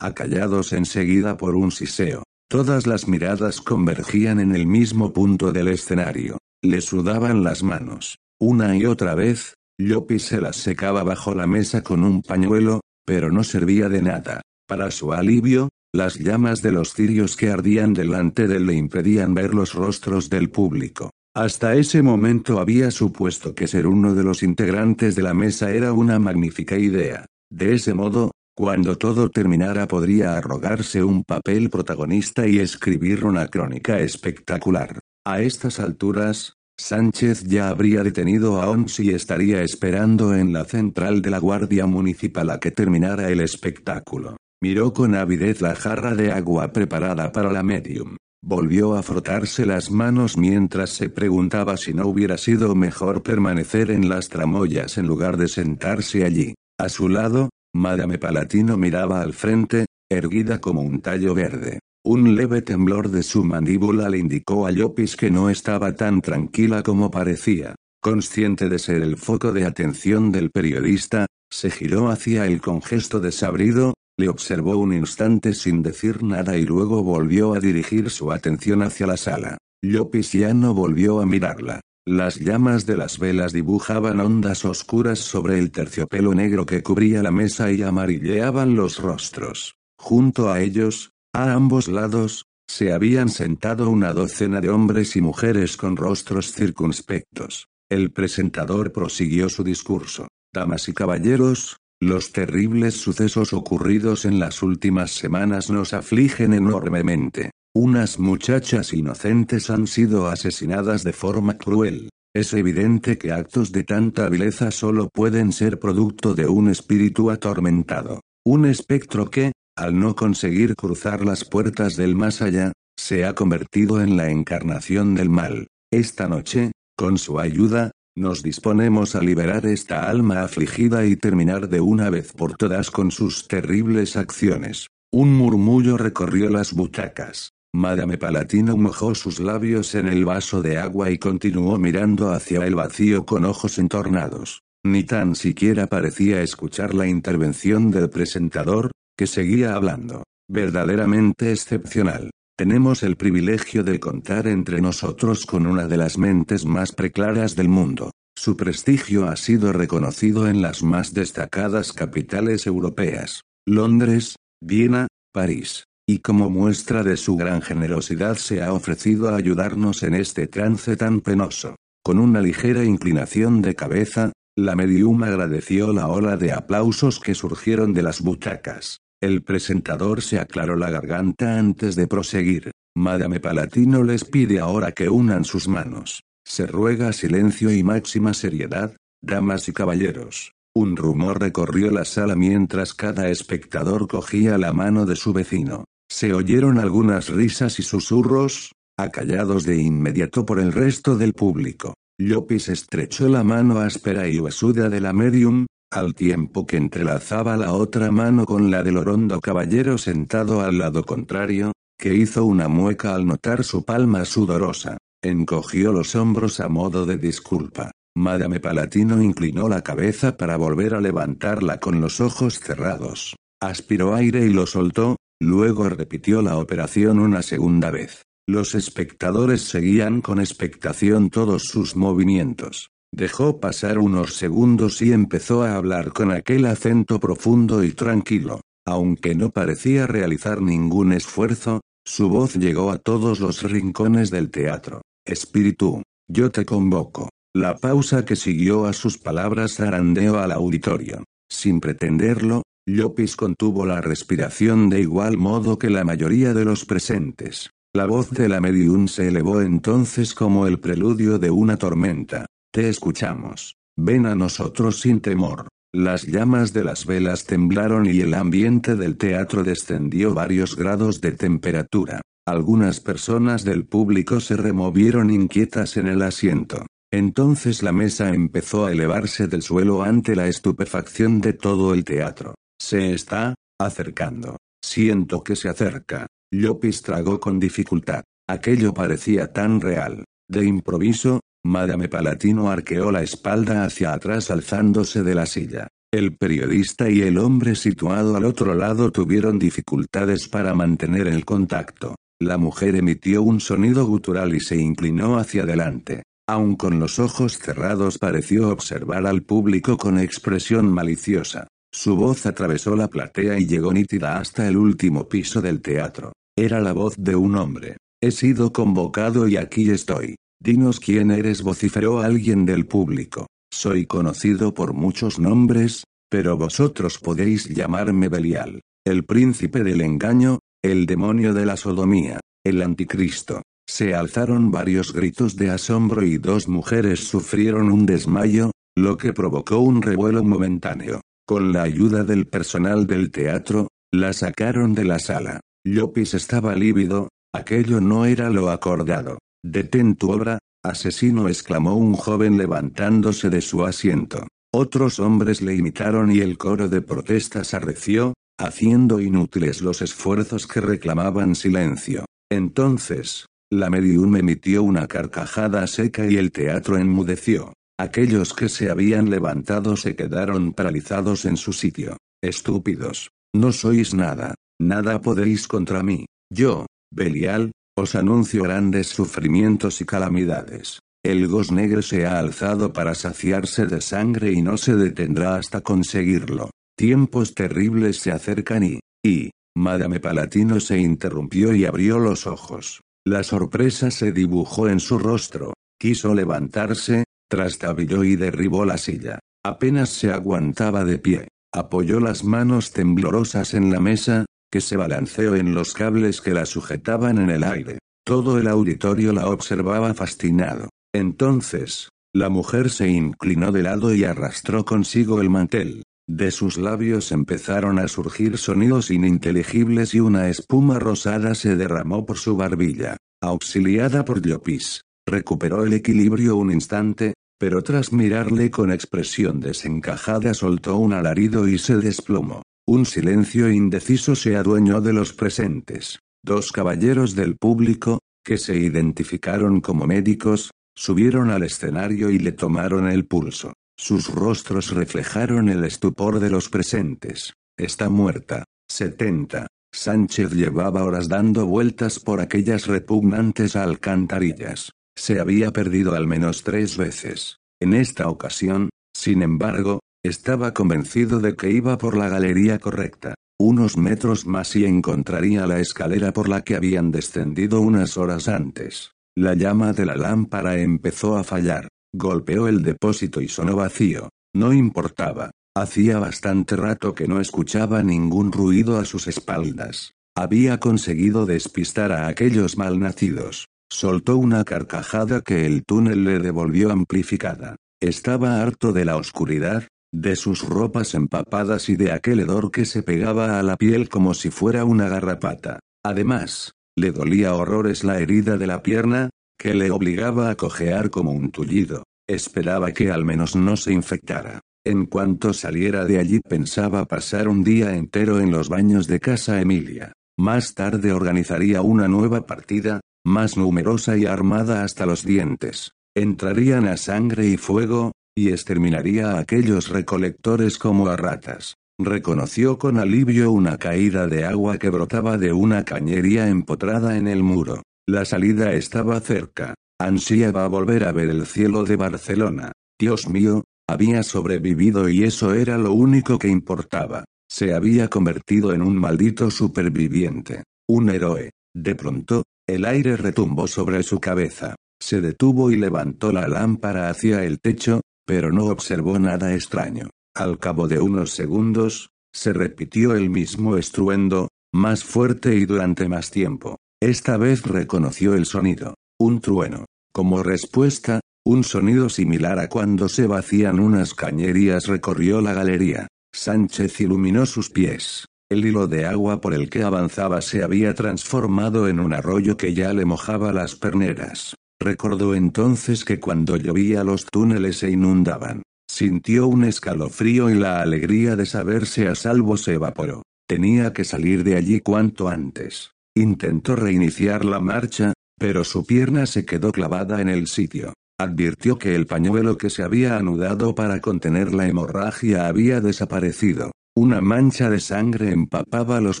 [0.00, 2.22] acallados enseguida por un siseo.
[2.48, 6.38] Todas las miradas convergían en el mismo punto del escenario.
[6.62, 8.16] Le sudaban las manos.
[8.40, 13.30] Una y otra vez, Lopi se las secaba bajo la mesa con un pañuelo, pero
[13.30, 14.40] no servía de nada.
[14.66, 19.34] Para su alivio, las llamas de los cirios que ardían delante de él le impedían
[19.34, 21.10] ver los rostros del público.
[21.34, 25.94] Hasta ese momento había supuesto que ser uno de los integrantes de la mesa era
[25.94, 27.24] una magnífica idea.
[27.50, 34.00] De ese modo, cuando todo terminara podría arrogarse un papel protagonista y escribir una crónica
[34.00, 34.98] espectacular.
[35.24, 41.22] A estas alturas, Sánchez ya habría detenido a Ons y estaría esperando en la central
[41.22, 44.36] de la Guardia Municipal a que terminara el espectáculo.
[44.60, 48.16] Miró con avidez la jarra de agua preparada para la medium.
[48.44, 54.08] Volvió a frotarse las manos mientras se preguntaba si no hubiera sido mejor permanecer en
[54.08, 56.54] las tramoyas en lugar de sentarse allí.
[56.76, 61.78] A su lado, Madame Palatino miraba al frente, erguida como un tallo verde.
[62.04, 66.82] Un leve temblor de su mandíbula le indicó a Llopis que no estaba tan tranquila
[66.82, 67.76] como parecía.
[68.02, 73.20] Consciente de ser el foco de atención del periodista, se giró hacia él con gesto
[73.20, 78.80] desabrido, le observó un instante sin decir nada y luego volvió a dirigir su atención
[78.82, 79.58] hacia la sala.
[79.82, 81.80] Llopis ya no volvió a mirarla.
[82.06, 87.32] Las llamas de las velas dibujaban ondas oscuras sobre el terciopelo negro que cubría la
[87.32, 89.74] mesa y amarilleaban los rostros.
[89.98, 95.76] Junto a ellos, a ambos lados, se habían sentado una docena de hombres y mujeres
[95.76, 97.66] con rostros circunspectos.
[97.90, 100.28] El presentador prosiguió su discurso.
[100.54, 107.52] Damas y caballeros, los terribles sucesos ocurridos en las últimas semanas nos afligen enormemente.
[107.76, 112.08] Unas muchachas inocentes han sido asesinadas de forma cruel.
[112.34, 118.20] Es evidente que actos de tanta vileza solo pueden ser producto de un espíritu atormentado.
[118.44, 124.02] Un espectro que, al no conseguir cruzar las puertas del más allá, se ha convertido
[124.02, 125.68] en la encarnación del mal.
[125.92, 131.80] Esta noche, con su ayuda, nos disponemos a liberar esta alma afligida y terminar de
[131.80, 134.88] una vez por todas con sus terribles acciones.
[135.10, 137.52] Un murmullo recorrió las butacas.
[137.74, 142.74] Madame Palatino mojó sus labios en el vaso de agua y continuó mirando hacia el
[142.74, 144.62] vacío con ojos entornados.
[144.84, 150.24] Ni tan siquiera parecía escuchar la intervención del presentador, que seguía hablando.
[150.48, 152.30] Verdaderamente excepcional.
[152.62, 157.68] Tenemos el privilegio de contar entre nosotros con una de las mentes más preclaras del
[157.68, 158.12] mundo.
[158.38, 165.86] Su prestigio ha sido reconocido en las más destacadas capitales europeas, Londres, Viena, París.
[166.08, 170.96] Y como muestra de su gran generosidad se ha ofrecido a ayudarnos en este trance
[170.96, 171.74] tan penoso.
[172.04, 177.92] Con una ligera inclinación de cabeza, la medium agradeció la ola de aplausos que surgieron
[177.92, 178.98] de las butacas.
[179.22, 182.72] El presentador se aclaró la garganta antes de proseguir.
[182.96, 186.24] Madame Palatino les pide ahora que unan sus manos.
[186.44, 190.54] Se ruega silencio y máxima seriedad, damas y caballeros.
[190.74, 195.84] Un rumor recorrió la sala mientras cada espectador cogía la mano de su vecino.
[196.10, 201.94] Se oyeron algunas risas y susurros, acallados de inmediato por el resto del público.
[202.18, 207.72] Lopis estrechó la mano áspera y huesuda de la medium, al tiempo que entrelazaba la
[207.72, 213.14] otra mano con la del orondo caballero sentado al lado contrario, que hizo una mueca
[213.14, 214.98] al notar su palma sudorosa.
[215.22, 217.92] Encogió los hombros a modo de disculpa.
[218.16, 223.36] Madame Palatino inclinó la cabeza para volver a levantarla con los ojos cerrados.
[223.60, 228.22] Aspiró aire y lo soltó, luego repitió la operación una segunda vez.
[228.48, 232.91] Los espectadores seguían con expectación todos sus movimientos.
[233.14, 238.62] Dejó pasar unos segundos y empezó a hablar con aquel acento profundo y tranquilo.
[238.86, 245.02] Aunque no parecía realizar ningún esfuerzo, su voz llegó a todos los rincones del teatro.
[245.26, 247.28] Espíritu, yo te convoco.
[247.54, 251.22] La pausa que siguió a sus palabras zarandeó al auditorio.
[251.50, 257.70] Sin pretenderlo, Llopis contuvo la respiración de igual modo que la mayoría de los presentes.
[257.94, 262.46] La voz de la medium se elevó entonces como el preludio de una tormenta.
[262.74, 263.76] Te escuchamos.
[263.98, 265.68] Ven a nosotros sin temor.
[265.94, 271.32] Las llamas de las velas temblaron y el ambiente del teatro descendió varios grados de
[271.32, 272.22] temperatura.
[272.48, 276.86] Algunas personas del público se removieron inquietas en el asiento.
[277.12, 282.54] Entonces la mesa empezó a elevarse del suelo ante la estupefacción de todo el teatro.
[282.80, 284.56] Se está acercando.
[284.82, 286.26] Siento que se acerca.
[286.50, 288.22] Llopis tragó con dificultad.
[288.48, 290.24] Aquello parecía tan real.
[290.48, 295.88] De improviso, Madame Palatino arqueó la espalda hacia atrás alzándose de la silla.
[296.12, 302.16] El periodista y el hombre situado al otro lado tuvieron dificultades para mantener el contacto.
[302.40, 306.24] La mujer emitió un sonido gutural y se inclinó hacia adelante.
[306.48, 311.68] Aun con los ojos cerrados pareció observar al público con expresión maliciosa.
[311.94, 316.32] Su voz atravesó la platea y llegó nítida hasta el último piso del teatro.
[316.58, 317.96] Era la voz de un hombre.
[318.20, 320.34] He sido convocado y aquí estoy.
[320.62, 323.48] Dinos quién eres, vociferó alguien del público.
[323.72, 331.06] Soy conocido por muchos nombres, pero vosotros podéis llamarme Belial, el príncipe del engaño, el
[331.06, 333.62] demonio de la sodomía, el anticristo.
[333.88, 339.80] Se alzaron varios gritos de asombro y dos mujeres sufrieron un desmayo, lo que provocó
[339.80, 341.22] un revuelo momentáneo.
[341.44, 345.58] Con la ayuda del personal del teatro, la sacaron de la sala.
[345.84, 349.38] Llopis estaba lívido, aquello no era lo acordado.
[349.64, 354.48] Detén tu obra, asesino exclamó un joven levantándose de su asiento.
[354.74, 360.80] Otros hombres le imitaron y el coro de protestas arreció, haciendo inútiles los esfuerzos que
[360.80, 362.24] reclamaban silencio.
[362.50, 367.72] Entonces, la medium emitió una carcajada seca y el teatro enmudeció.
[367.98, 372.16] Aquellos que se habían levantado se quedaron paralizados en su sitio.
[372.42, 373.30] Estúpidos.
[373.54, 374.54] No sois nada.
[374.80, 376.26] Nada podéis contra mí.
[376.50, 381.00] Yo, Belial, os anuncio grandes sufrimientos y calamidades.
[381.24, 385.80] El gos negro se ha alzado para saciarse de sangre y no se detendrá hasta
[385.80, 386.70] conseguirlo.
[386.96, 389.00] Tiempos terribles se acercan y...
[389.24, 389.50] y...
[389.74, 393.00] Madame Palatino se interrumpió y abrió los ojos.
[393.24, 395.72] La sorpresa se dibujó en su rostro.
[395.98, 399.38] Quiso levantarse, trastabilló y derribó la silla.
[399.64, 401.48] Apenas se aguantaba de pie.
[401.72, 406.64] Apoyó las manos temblorosas en la mesa, que se balanceó en los cables que la
[406.64, 407.98] sujetaban en el aire.
[408.24, 410.88] Todo el auditorio la observaba fascinado.
[411.14, 416.04] Entonces, la mujer se inclinó de lado y arrastró consigo el mantel.
[416.26, 422.38] De sus labios empezaron a surgir sonidos ininteligibles y una espuma rosada se derramó por
[422.38, 423.18] su barbilla.
[423.42, 430.96] Auxiliada por Llopis, recuperó el equilibrio un instante, pero tras mirarle con expresión desencajada soltó
[430.96, 432.62] un alarido y se desplomó.
[432.86, 436.18] Un silencio indeciso se adueñó de los presentes.
[436.44, 443.08] Dos caballeros del público, que se identificaron como médicos, subieron al escenario y le tomaron
[443.08, 443.72] el pulso.
[443.96, 447.52] Sus rostros reflejaron el estupor de los presentes.
[447.78, 448.64] Está muerta.
[448.90, 449.68] 70.
[449.94, 454.90] Sánchez llevaba horas dando vueltas por aquellas repugnantes alcantarillas.
[455.16, 457.58] Se había perdido al menos tres veces.
[457.80, 463.34] En esta ocasión, sin embargo, estaba convencido de que iba por la galería correcta.
[463.58, 469.12] Unos metros más y encontraría la escalera por la que habían descendido unas horas antes.
[469.36, 471.88] La llama de la lámpara empezó a fallar.
[472.12, 474.28] Golpeó el depósito y sonó vacío.
[474.54, 475.50] No importaba.
[475.74, 480.12] Hacía bastante rato que no escuchaba ningún ruido a sus espaldas.
[480.36, 483.66] Había conseguido despistar a aquellos malnacidos.
[483.90, 487.76] Soltó una carcajada que el túnel le devolvió amplificada.
[488.00, 493.02] Estaba harto de la oscuridad, de sus ropas empapadas y de aquel hedor que se
[493.02, 495.80] pegaba a la piel como si fuera una garrapata.
[496.04, 501.32] Además, le dolía horrores la herida de la pierna, que le obligaba a cojear como
[501.32, 502.04] un tullido.
[502.28, 504.60] Esperaba que al menos no se infectara.
[504.84, 509.60] En cuanto saliera de allí pensaba pasar un día entero en los baños de casa
[509.60, 510.12] Emilia.
[510.36, 515.92] Más tarde organizaría una nueva partida, más numerosa y armada hasta los dientes.
[516.14, 521.76] Entrarían a sangre y fuego, y exterminaría a aquellos recolectores como a ratas.
[521.98, 527.42] Reconoció con alivio una caída de agua que brotaba de una cañería empotrada en el
[527.42, 527.82] muro.
[528.08, 529.74] La salida estaba cerca.
[530.00, 532.72] Ansiaba volver a ver el cielo de Barcelona.
[532.98, 537.24] Dios mío, había sobrevivido y eso era lo único que importaba.
[537.48, 540.64] Se había convertido en un maldito superviviente.
[540.88, 541.50] Un héroe.
[541.74, 544.76] De pronto, el aire retumbó sobre su cabeza.
[545.00, 550.10] Se detuvo y levantó la lámpara hacia el techo, pero no observó nada extraño.
[550.34, 556.30] Al cabo de unos segundos, se repitió el mismo estruendo, más fuerte y durante más
[556.30, 556.76] tiempo.
[557.02, 558.94] Esta vez reconoció el sonido.
[559.18, 559.84] Un trueno.
[560.12, 566.08] Como respuesta, un sonido similar a cuando se vacían unas cañerías recorrió la galería.
[566.32, 568.26] Sánchez iluminó sus pies.
[568.50, 572.74] El hilo de agua por el que avanzaba se había transformado en un arroyo que
[572.74, 574.54] ya le mojaba las perneras.
[574.82, 578.62] Recordó entonces que cuando llovía los túneles se inundaban.
[578.90, 583.22] Sintió un escalofrío y la alegría de saberse a salvo se evaporó.
[583.46, 585.92] Tenía que salir de allí cuanto antes.
[586.16, 590.94] Intentó reiniciar la marcha, pero su pierna se quedó clavada en el sitio.
[591.16, 596.72] Advirtió que el pañuelo que se había anudado para contener la hemorragia había desaparecido.
[596.96, 599.20] Una mancha de sangre empapaba los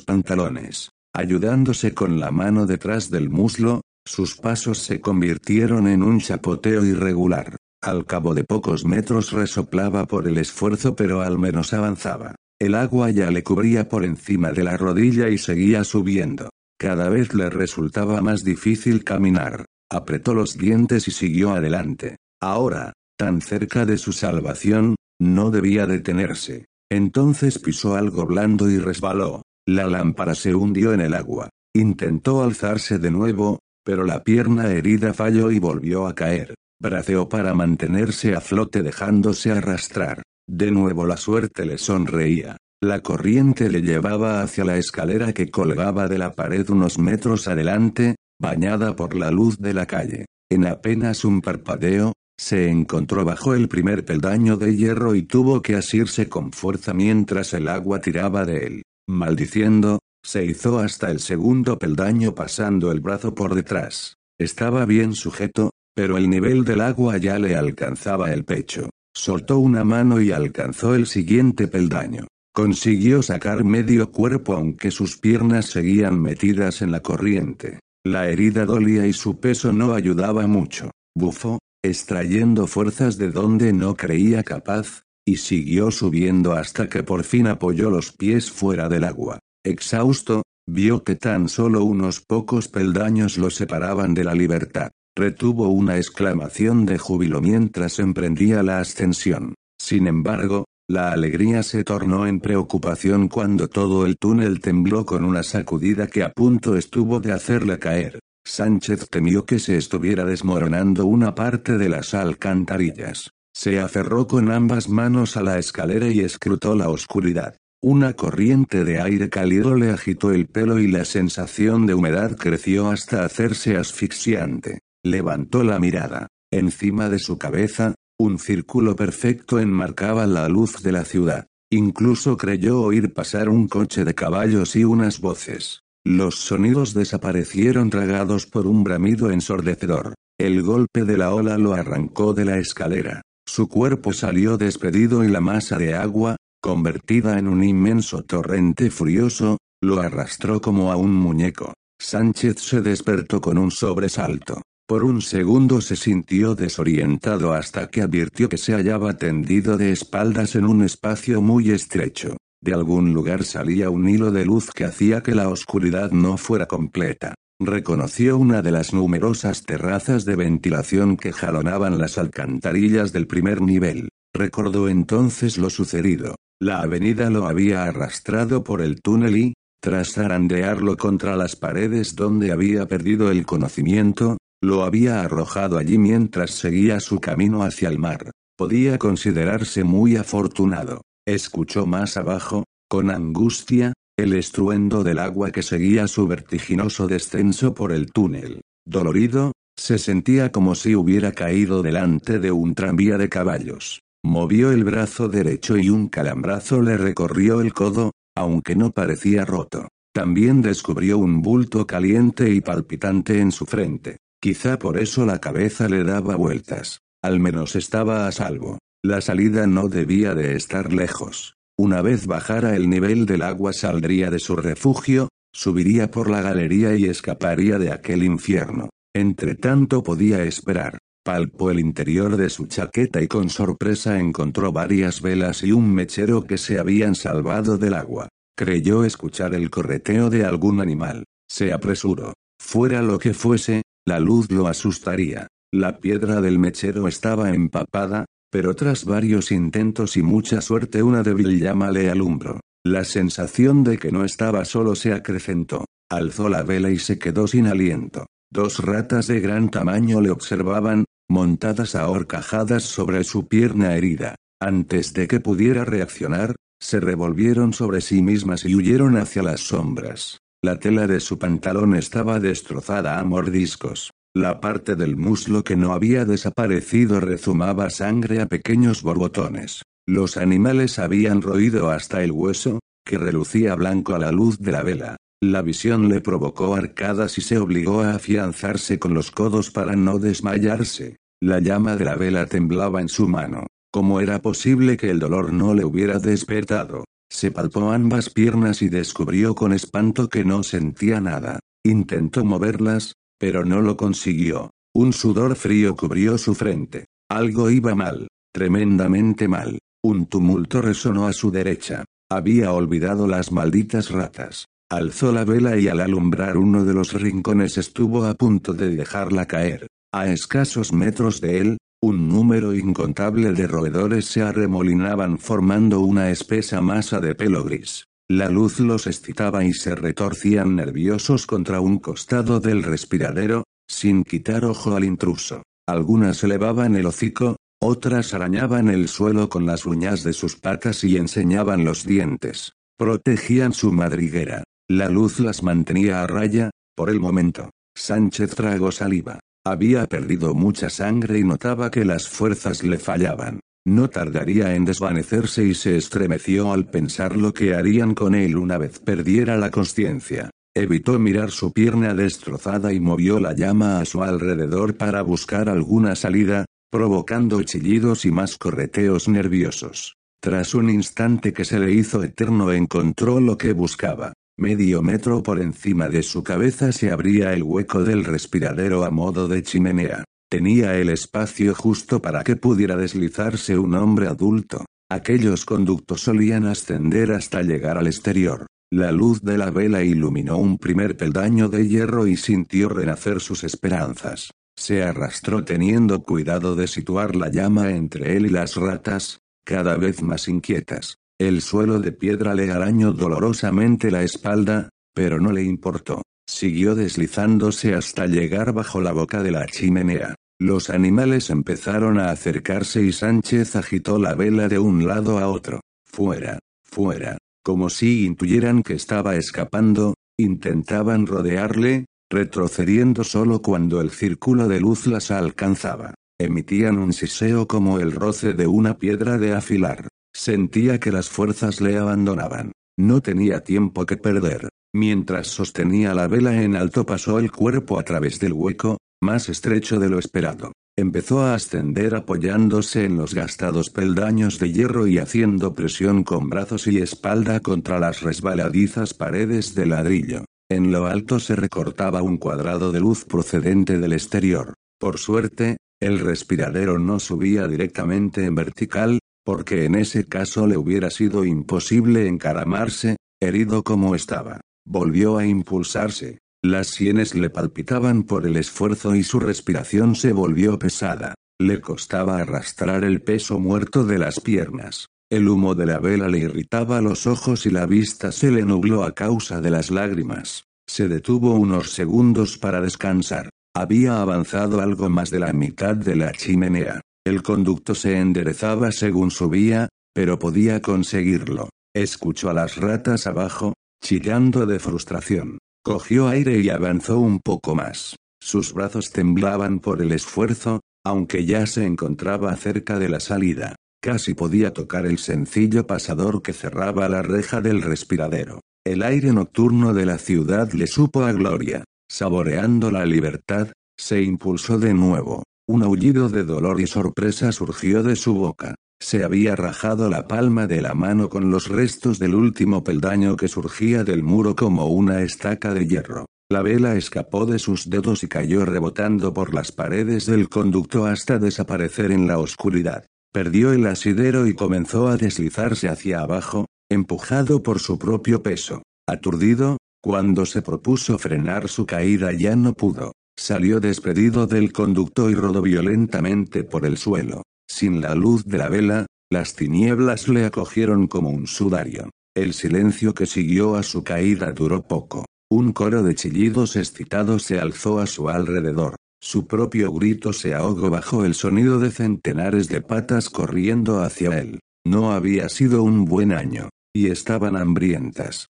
[0.00, 0.90] pantalones.
[1.14, 7.56] Ayudándose con la mano detrás del muslo, sus pasos se convirtieron en un chapoteo irregular.
[7.82, 12.34] Al cabo de pocos metros resoplaba por el esfuerzo pero al menos avanzaba.
[12.60, 16.50] El agua ya le cubría por encima de la rodilla y seguía subiendo.
[16.78, 19.64] Cada vez le resultaba más difícil caminar.
[19.90, 22.16] Apretó los dientes y siguió adelante.
[22.40, 26.66] Ahora, tan cerca de su salvación, no debía detenerse.
[26.90, 29.42] Entonces pisó algo blando y resbaló.
[29.66, 31.50] La lámpara se hundió en el agua.
[31.74, 36.54] Intentó alzarse de nuevo, pero la pierna herida falló y volvió a caer.
[36.80, 40.22] Braceó para mantenerse a flote dejándose arrastrar.
[40.48, 42.56] De nuevo la suerte le sonreía.
[42.82, 48.16] La corriente le llevaba hacia la escalera que colgaba de la pared unos metros adelante,
[48.40, 50.26] bañada por la luz de la calle.
[50.50, 55.76] En apenas un parpadeo, se encontró bajo el primer peldaño de hierro y tuvo que
[55.76, 58.82] asirse con fuerza mientras el agua tiraba de él.
[59.08, 64.16] Maldiciendo, se hizo hasta el segundo peldaño pasando el brazo por detrás.
[64.38, 68.90] Estaba bien sujeto, pero el nivel del agua ya le alcanzaba el pecho.
[69.14, 72.26] Soltó una mano y alcanzó el siguiente peldaño.
[72.54, 77.80] Consiguió sacar medio cuerpo aunque sus piernas seguían metidas en la corriente.
[78.04, 80.90] La herida dolía y su peso no ayudaba mucho.
[81.14, 87.46] Bufó, extrayendo fuerzas de donde no creía capaz, y siguió subiendo hasta que por fin
[87.46, 89.38] apoyó los pies fuera del agua.
[89.64, 94.90] Exhausto, vio que tan solo unos pocos peldaños lo separaban de la libertad.
[95.16, 99.54] Retuvo una exclamación de júbilo mientras emprendía la ascensión.
[99.78, 105.42] Sin embargo, la alegría se tornó en preocupación cuando todo el túnel tembló con una
[105.42, 108.18] sacudida que a punto estuvo de hacerle caer.
[108.44, 113.30] Sánchez temió que se estuviera desmoronando una parte de las alcantarillas.
[113.54, 117.56] Se aferró con ambas manos a la escalera y escrutó la oscuridad.
[117.84, 122.90] Una corriente de aire cálido le agitó el pelo y la sensación de humedad creció
[122.90, 124.78] hasta hacerse asfixiante.
[125.04, 126.28] Levantó la mirada.
[126.52, 131.48] Encima de su cabeza, un círculo perfecto enmarcaba la luz de la ciudad.
[131.72, 135.80] Incluso creyó oír pasar un coche de caballos y unas voces.
[136.04, 140.14] Los sonidos desaparecieron tragados por un bramido ensordecedor.
[140.38, 143.22] El golpe de la ola lo arrancó de la escalera.
[143.44, 149.58] Su cuerpo salió despedido y la masa de agua, convertida en un inmenso torrente furioso,
[149.82, 151.74] lo arrastró como a un muñeco.
[152.00, 154.62] Sánchez se despertó con un sobresalto.
[154.86, 160.54] Por un segundo se sintió desorientado hasta que advirtió que se hallaba tendido de espaldas
[160.54, 162.36] en un espacio muy estrecho.
[162.62, 166.66] De algún lugar salía un hilo de luz que hacía que la oscuridad no fuera
[166.66, 167.34] completa.
[167.58, 174.10] Reconoció una de las numerosas terrazas de ventilación que jalonaban las alcantarillas del primer nivel.
[174.32, 176.36] Recordó entonces lo sucedido.
[176.62, 182.52] La avenida lo había arrastrado por el túnel y, tras zarandearlo contra las paredes donde
[182.52, 188.30] había perdido el conocimiento, lo había arrojado allí mientras seguía su camino hacia el mar.
[188.56, 191.00] Podía considerarse muy afortunado.
[191.26, 197.90] Escuchó más abajo, con angustia, el estruendo del agua que seguía su vertiginoso descenso por
[197.90, 198.60] el túnel.
[198.86, 204.00] Dolorido, se sentía como si hubiera caído delante de un tranvía de caballos.
[204.24, 209.88] Movió el brazo derecho y un calambrazo le recorrió el codo, aunque no parecía roto.
[210.14, 214.18] También descubrió un bulto caliente y palpitante en su frente.
[214.40, 217.00] Quizá por eso la cabeza le daba vueltas.
[217.22, 218.78] Al menos estaba a salvo.
[219.02, 221.54] La salida no debía de estar lejos.
[221.76, 226.94] Una vez bajara el nivel del agua saldría de su refugio, subiría por la galería
[226.94, 228.90] y escaparía de aquel infierno.
[229.14, 230.98] Entre tanto podía esperar.
[231.24, 236.44] Palpó el interior de su chaqueta y con sorpresa encontró varias velas y un mechero
[236.44, 238.28] que se habían salvado del agua.
[238.56, 241.24] Creyó escuchar el correteo de algún animal.
[241.48, 242.34] Se apresuró.
[242.60, 245.46] Fuera lo que fuese, la luz lo asustaría.
[245.72, 251.60] La piedra del mechero estaba empapada, pero tras varios intentos y mucha suerte una débil
[251.60, 252.60] llama le alumbró.
[252.84, 255.84] La sensación de que no estaba solo se acrecentó.
[256.10, 258.26] Alzó la vela y se quedó sin aliento.
[258.52, 264.36] Dos ratas de gran tamaño le observaban, montadas a horcajadas sobre su pierna herida.
[264.60, 270.38] Antes de que pudiera reaccionar, se revolvieron sobre sí mismas y huyeron hacia las sombras.
[270.62, 274.10] La tela de su pantalón estaba destrozada a mordiscos.
[274.34, 279.82] La parte del muslo que no había desaparecido rezumaba sangre a pequeños borbotones.
[280.06, 284.82] Los animales habían roído hasta el hueso, que relucía blanco a la luz de la
[284.82, 285.16] vela.
[285.42, 290.18] La visión le provocó arcadas y se obligó a afianzarse con los codos para no
[290.18, 291.16] desmayarse.
[291.42, 293.66] La llama de la vela temblaba en su mano.
[293.90, 297.04] ¿Cómo era posible que el dolor no le hubiera despertado?
[297.28, 301.58] Se palpó ambas piernas y descubrió con espanto que no sentía nada.
[301.84, 304.70] Intentó moverlas, pero no lo consiguió.
[304.94, 307.06] Un sudor frío cubrió su frente.
[307.28, 309.80] Algo iba mal, tremendamente mal.
[310.00, 312.04] Un tumulto resonó a su derecha.
[312.30, 314.66] Había olvidado las malditas ratas.
[314.88, 319.46] Alzó la vela y al alumbrar uno de los rincones estuvo a punto de dejarla
[319.46, 319.88] caer.
[320.14, 326.82] A escasos metros de él, un número incontable de roedores se arremolinaban formando una espesa
[326.82, 328.04] masa de pelo gris.
[328.28, 334.66] La luz los excitaba y se retorcían nerviosos contra un costado del respiradero, sin quitar
[334.66, 335.62] ojo al intruso.
[335.88, 341.16] Algunas elevaban el hocico, otras arañaban el suelo con las uñas de sus patas y
[341.16, 342.72] enseñaban los dientes.
[342.98, 344.62] Protegían su madriguera.
[344.90, 347.70] La luz las mantenía a raya, por el momento.
[347.96, 349.40] Sánchez tragó saliva.
[349.64, 353.60] Había perdido mucha sangre y notaba que las fuerzas le fallaban.
[353.86, 358.76] No tardaría en desvanecerse y se estremeció al pensar lo que harían con él una
[358.76, 360.50] vez perdiera la conciencia.
[360.74, 366.16] Evitó mirar su pierna destrozada y movió la llama a su alrededor para buscar alguna
[366.16, 370.16] salida, provocando chillidos y más correteos nerviosos.
[370.40, 374.32] Tras un instante que se le hizo eterno encontró lo que buscaba.
[374.58, 379.48] Medio metro por encima de su cabeza se abría el hueco del respiradero a modo
[379.48, 380.24] de chimenea.
[380.50, 384.84] Tenía el espacio justo para que pudiera deslizarse un hombre adulto.
[385.10, 388.66] Aquellos conductos solían ascender hasta llegar al exterior.
[388.90, 393.64] La luz de la vela iluminó un primer peldaño de hierro y sintió renacer sus
[393.64, 394.50] esperanzas.
[394.76, 400.22] Se arrastró teniendo cuidado de situar la llama entre él y las ratas, cada vez
[400.22, 401.21] más inquietas.
[401.42, 406.22] El suelo de piedra le arañó dolorosamente la espalda, pero no le importó.
[406.48, 410.36] Siguió deslizándose hasta llegar bajo la boca de la chimenea.
[410.60, 415.80] Los animales empezaron a acercarse y Sánchez agitó la vela de un lado a otro.
[416.06, 417.38] Fuera, fuera.
[417.64, 425.08] Como si intuyeran que estaba escapando, intentaban rodearle, retrocediendo solo cuando el círculo de luz
[425.08, 426.14] las alcanzaba.
[426.38, 430.06] Emitían un siseo como el roce de una piedra de afilar.
[430.34, 432.72] Sentía que las fuerzas le abandonaban.
[432.98, 434.68] No tenía tiempo que perder.
[434.94, 439.98] Mientras sostenía la vela en alto pasó el cuerpo a través del hueco, más estrecho
[439.98, 440.72] de lo esperado.
[440.98, 446.86] Empezó a ascender apoyándose en los gastados peldaños de hierro y haciendo presión con brazos
[446.86, 450.44] y espalda contra las resbaladizas paredes de ladrillo.
[450.70, 454.74] En lo alto se recortaba un cuadrado de luz procedente del exterior.
[454.98, 461.10] Por suerte, el respiradero no subía directamente en vertical, porque en ese caso le hubiera
[461.10, 464.60] sido imposible encaramarse, herido como estaba.
[464.86, 466.38] Volvió a impulsarse.
[466.64, 471.34] Las sienes le palpitaban por el esfuerzo y su respiración se volvió pesada.
[471.60, 475.06] Le costaba arrastrar el peso muerto de las piernas.
[475.30, 479.02] El humo de la vela le irritaba los ojos y la vista se le nubló
[479.02, 480.64] a causa de las lágrimas.
[480.86, 483.48] Se detuvo unos segundos para descansar.
[483.74, 487.00] Había avanzado algo más de la mitad de la chimenea.
[487.24, 491.68] El conducto se enderezaba según subía, pero podía conseguirlo.
[491.94, 495.58] Escuchó a las ratas abajo, chillando de frustración.
[495.84, 498.16] Cogió aire y avanzó un poco más.
[498.42, 503.76] Sus brazos temblaban por el esfuerzo, aunque ya se encontraba cerca de la salida.
[504.02, 508.60] Casi podía tocar el sencillo pasador que cerraba la reja del respiradero.
[508.84, 511.84] El aire nocturno de la ciudad le supo a gloria.
[512.10, 515.44] Saboreando la libertad, se impulsó de nuevo.
[515.72, 518.74] Un aullido de dolor y sorpresa surgió de su boca.
[519.00, 523.48] Se había rajado la palma de la mano con los restos del último peldaño que
[523.48, 526.26] surgía del muro como una estaca de hierro.
[526.50, 531.38] La vela escapó de sus dedos y cayó rebotando por las paredes del conducto hasta
[531.38, 533.06] desaparecer en la oscuridad.
[533.32, 538.82] Perdió el asidero y comenzó a deslizarse hacia abajo, empujado por su propio peso.
[539.08, 543.12] Aturdido, cuando se propuso frenar su caída ya no pudo.
[543.36, 547.42] Salió despedido del conducto y rodó violentamente por el suelo.
[547.68, 552.10] Sin la luz de la vela, las tinieblas le acogieron como un sudario.
[552.34, 555.24] El silencio que siguió a su caída duró poco.
[555.50, 558.96] Un coro de chillidos excitados se alzó a su alrededor.
[559.20, 564.60] Su propio grito se ahogó bajo el sonido de centenares de patas corriendo hacia él.
[564.84, 568.48] No había sido un buen año, y estaban hambrientas.